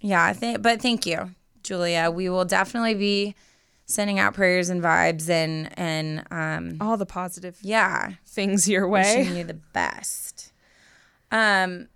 [0.00, 2.10] Yeah, I think, but thank you, Julia.
[2.10, 3.34] We will definitely be
[3.86, 9.16] sending out prayers and vibes and and um All the positive yeah, things your way.
[9.18, 10.52] wishing you the best.
[11.32, 11.88] Um,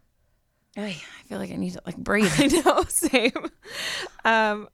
[0.76, 0.92] I
[1.26, 2.32] feel like I need to like breathe.
[2.38, 3.32] I know, same.
[4.24, 4.68] Um,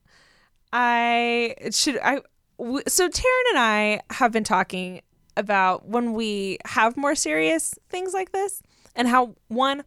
[0.73, 2.21] I should I.
[2.59, 5.01] W- so Taryn and I have been talking
[5.37, 8.63] about when we have more serious things like this,
[8.95, 9.83] and how one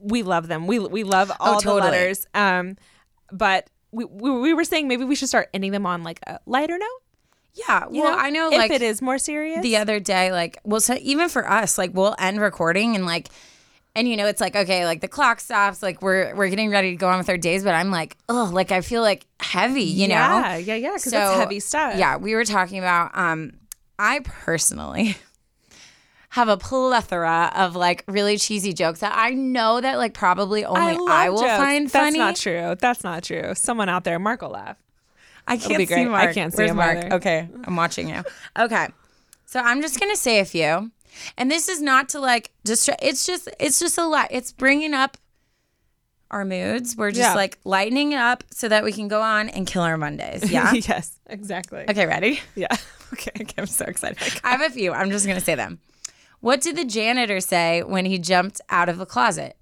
[0.00, 0.66] we love them.
[0.66, 1.90] We we love all the totally.
[1.90, 2.26] letters.
[2.34, 2.76] Um,
[3.32, 6.38] but we, we we were saying maybe we should start ending them on like a
[6.46, 7.02] lighter note.
[7.54, 9.62] yeah, You well, I know if like it is more serious.
[9.62, 13.28] the other day, like, well, so even for us, like, we'll end recording and like,
[13.96, 16.90] and you know, it's like okay, like the clock stops, like we're we're getting ready
[16.90, 19.82] to go on with our days, but I'm like, oh, like I feel like heavy,
[19.82, 20.14] you know?
[20.14, 21.96] yeah, yeah, yeah, because that's heavy stuff.
[21.96, 23.16] Yeah, we were talking about.
[23.16, 23.52] Um,
[23.98, 25.16] I personally
[26.30, 30.94] have a plethora of like really cheesy jokes that I know that like probably only
[30.94, 31.56] love I, will jokes.
[31.56, 32.18] find funny.
[32.18, 32.76] That's not true.
[32.78, 33.54] That's not true.
[33.54, 34.76] Someone out there, Mark will laugh.
[35.46, 36.30] I can't be see Mark.
[36.30, 36.98] I can't see Where's Mark?
[36.98, 37.14] either.
[37.16, 38.22] Okay, I'm watching you.
[38.56, 38.88] Okay,
[39.46, 40.92] so I'm just gonna say a few,
[41.36, 42.88] and this is not to like just.
[43.02, 44.28] It's just it's just a lot.
[44.30, 45.16] It's bringing up
[46.30, 46.96] our moods.
[46.96, 47.34] We're just Yeah.
[47.34, 50.50] like lightening it up so that we can go on and kill our Mondays.
[50.50, 50.72] Yeah.
[50.74, 51.84] yes, exactly.
[51.88, 52.40] okay, ready?
[52.54, 52.68] Yeah.
[53.12, 53.32] Okay.
[53.40, 54.18] Okay, I'm so excited.
[54.44, 54.92] I have a few.
[54.92, 55.80] I'm just gonna say them.
[56.38, 59.56] What did the janitor say when he jumped out of the closet?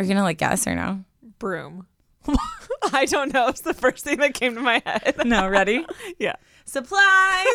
[0.00, 1.04] Are you gonna like guess or no?
[1.38, 1.86] Broom.
[2.92, 3.46] I don't know.
[3.46, 5.14] It's the first thing that came to my head.
[5.24, 5.86] No, ready?
[6.18, 6.34] yeah.
[6.64, 7.46] Supplies.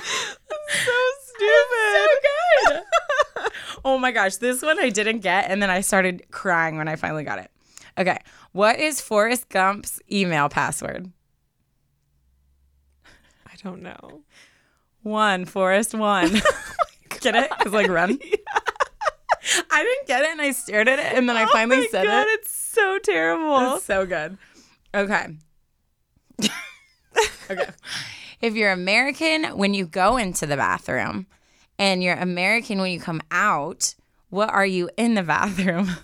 [0.00, 1.94] So stupid.
[1.94, 3.52] so good.
[3.84, 6.96] oh my gosh, this one I didn't get, and then I started crying when I
[6.96, 7.50] finally got it.
[7.96, 8.18] Okay,
[8.52, 11.10] what is Forrest Gump's email password?
[13.46, 14.22] I don't know.
[15.02, 16.40] One, Forrest, one.
[17.10, 17.50] Oh get it?
[17.60, 18.18] It's like run.
[19.70, 21.80] I didn't get it, and I stared at it, and then I oh finally oh
[21.80, 22.30] my said God, it.
[22.40, 23.76] It's so terrible.
[23.76, 24.38] It's so good.
[24.94, 25.26] Okay.
[27.50, 27.66] okay.
[28.40, 31.26] If you're American when you go into the bathroom
[31.78, 33.94] and you're American when you come out,
[34.30, 35.88] what are you in the bathroom?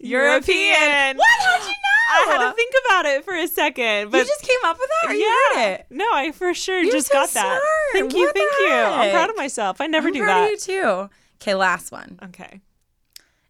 [0.00, 1.16] European.
[1.16, 1.26] What?
[1.40, 1.74] How'd you know?
[2.14, 4.90] I had to think about it for a second, but you just came up with
[5.02, 5.86] that or you yeah, heard it?
[5.90, 7.40] no, I for sure You're just so got that.
[7.40, 7.62] smart.
[7.92, 8.74] Thank you, What thank you.
[8.74, 9.80] I'm proud of myself.
[9.80, 10.50] I never I'm do that.
[10.50, 11.08] you too.
[11.40, 12.18] Okay, last one.
[12.22, 12.60] Okay.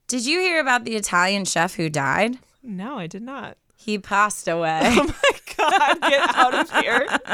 [0.07, 2.39] Did you hear about the Italian chef who died?
[2.63, 3.57] No, I did not.
[3.85, 4.81] He passed away.
[4.85, 7.07] Oh my god, get out of here.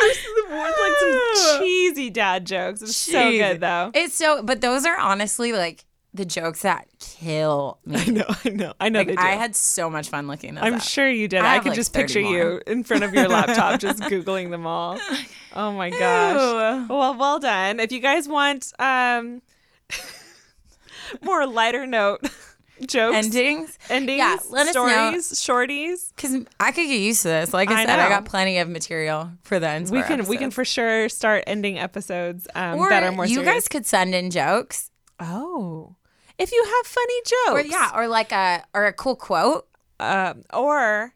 [0.00, 0.18] Those
[0.50, 2.82] are like some cheesy dad jokes.
[2.82, 3.90] It's so good though.
[3.94, 5.84] It's so, but those are honestly like
[6.14, 7.98] the jokes that kill me.
[8.00, 9.00] I know, I know, I know.
[9.00, 9.18] Like.
[9.18, 10.82] I had so much fun looking those I'm up.
[10.82, 11.40] sure you did.
[11.40, 12.32] I I, could like, just picture more.
[12.32, 14.98] you in front of your laptop, just googling them all.
[15.54, 16.88] Oh my gosh.
[16.88, 17.80] Well, well done.
[17.80, 19.42] If you guys want um
[21.22, 22.20] more lighter note
[22.86, 23.78] jokes, Endings?
[23.90, 24.86] endings, Yeah, let us know.
[24.88, 27.52] stories, shorties, Because I could get used to this.
[27.52, 30.50] Like I, I said, I got plenty of material for the we can we can
[30.50, 33.52] for sure start ending episodes um, or that are more you serious.
[33.54, 34.90] guys could send in jokes.
[35.20, 35.96] Oh,
[36.38, 39.66] if you have funny jokes, Or yeah, or like a or a cool quote.
[40.00, 41.12] um, or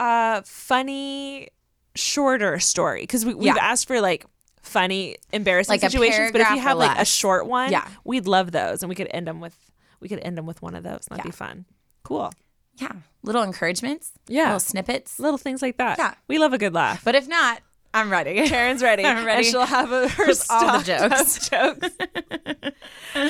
[0.00, 1.48] a funny
[1.94, 3.56] shorter story because we, we've Yeah.
[3.60, 4.24] asked for like
[4.62, 6.32] funny, embarrassing Like situations.
[6.32, 7.86] But if you have like a short one, Yeah.
[8.04, 9.56] we'd love those, and we could end them with
[10.00, 11.06] we could end them with one of those.
[11.08, 11.28] That'd Yeah.
[11.30, 11.64] be fun.
[12.02, 12.32] Cool.
[12.76, 12.92] Yeah,
[13.22, 14.12] little encouragements.
[14.26, 14.44] Yeah.
[14.44, 15.18] little snippets.
[15.18, 15.98] Little things like that.
[15.98, 16.14] Yeah.
[16.28, 17.04] we love a good laugh.
[17.04, 17.60] But if not,
[17.92, 18.48] I'm ready.
[18.48, 19.04] Karen's ready.
[19.06, 21.48] I'm ready And she'll have a, her with all the jokes.
[21.50, 21.88] jokes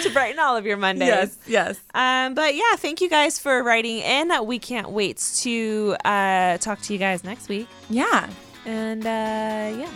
[0.05, 1.37] to brighten all of your Mondays.
[1.49, 1.81] yes.
[1.95, 4.31] Um, but yeah, thank you guys for writing in.
[4.47, 7.66] We can't wait to uh, talk to you guys next week.
[7.89, 8.29] Yeah,
[8.66, 9.91] And uh, yeah,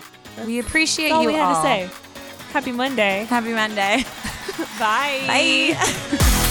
[0.46, 1.56] we appreciate all you we had all.
[1.56, 1.90] to say.
[2.52, 3.24] Happy Monday.
[3.28, 4.04] Happy Monday.
[4.80, 5.22] Bye.
[5.28, 6.50] Bye.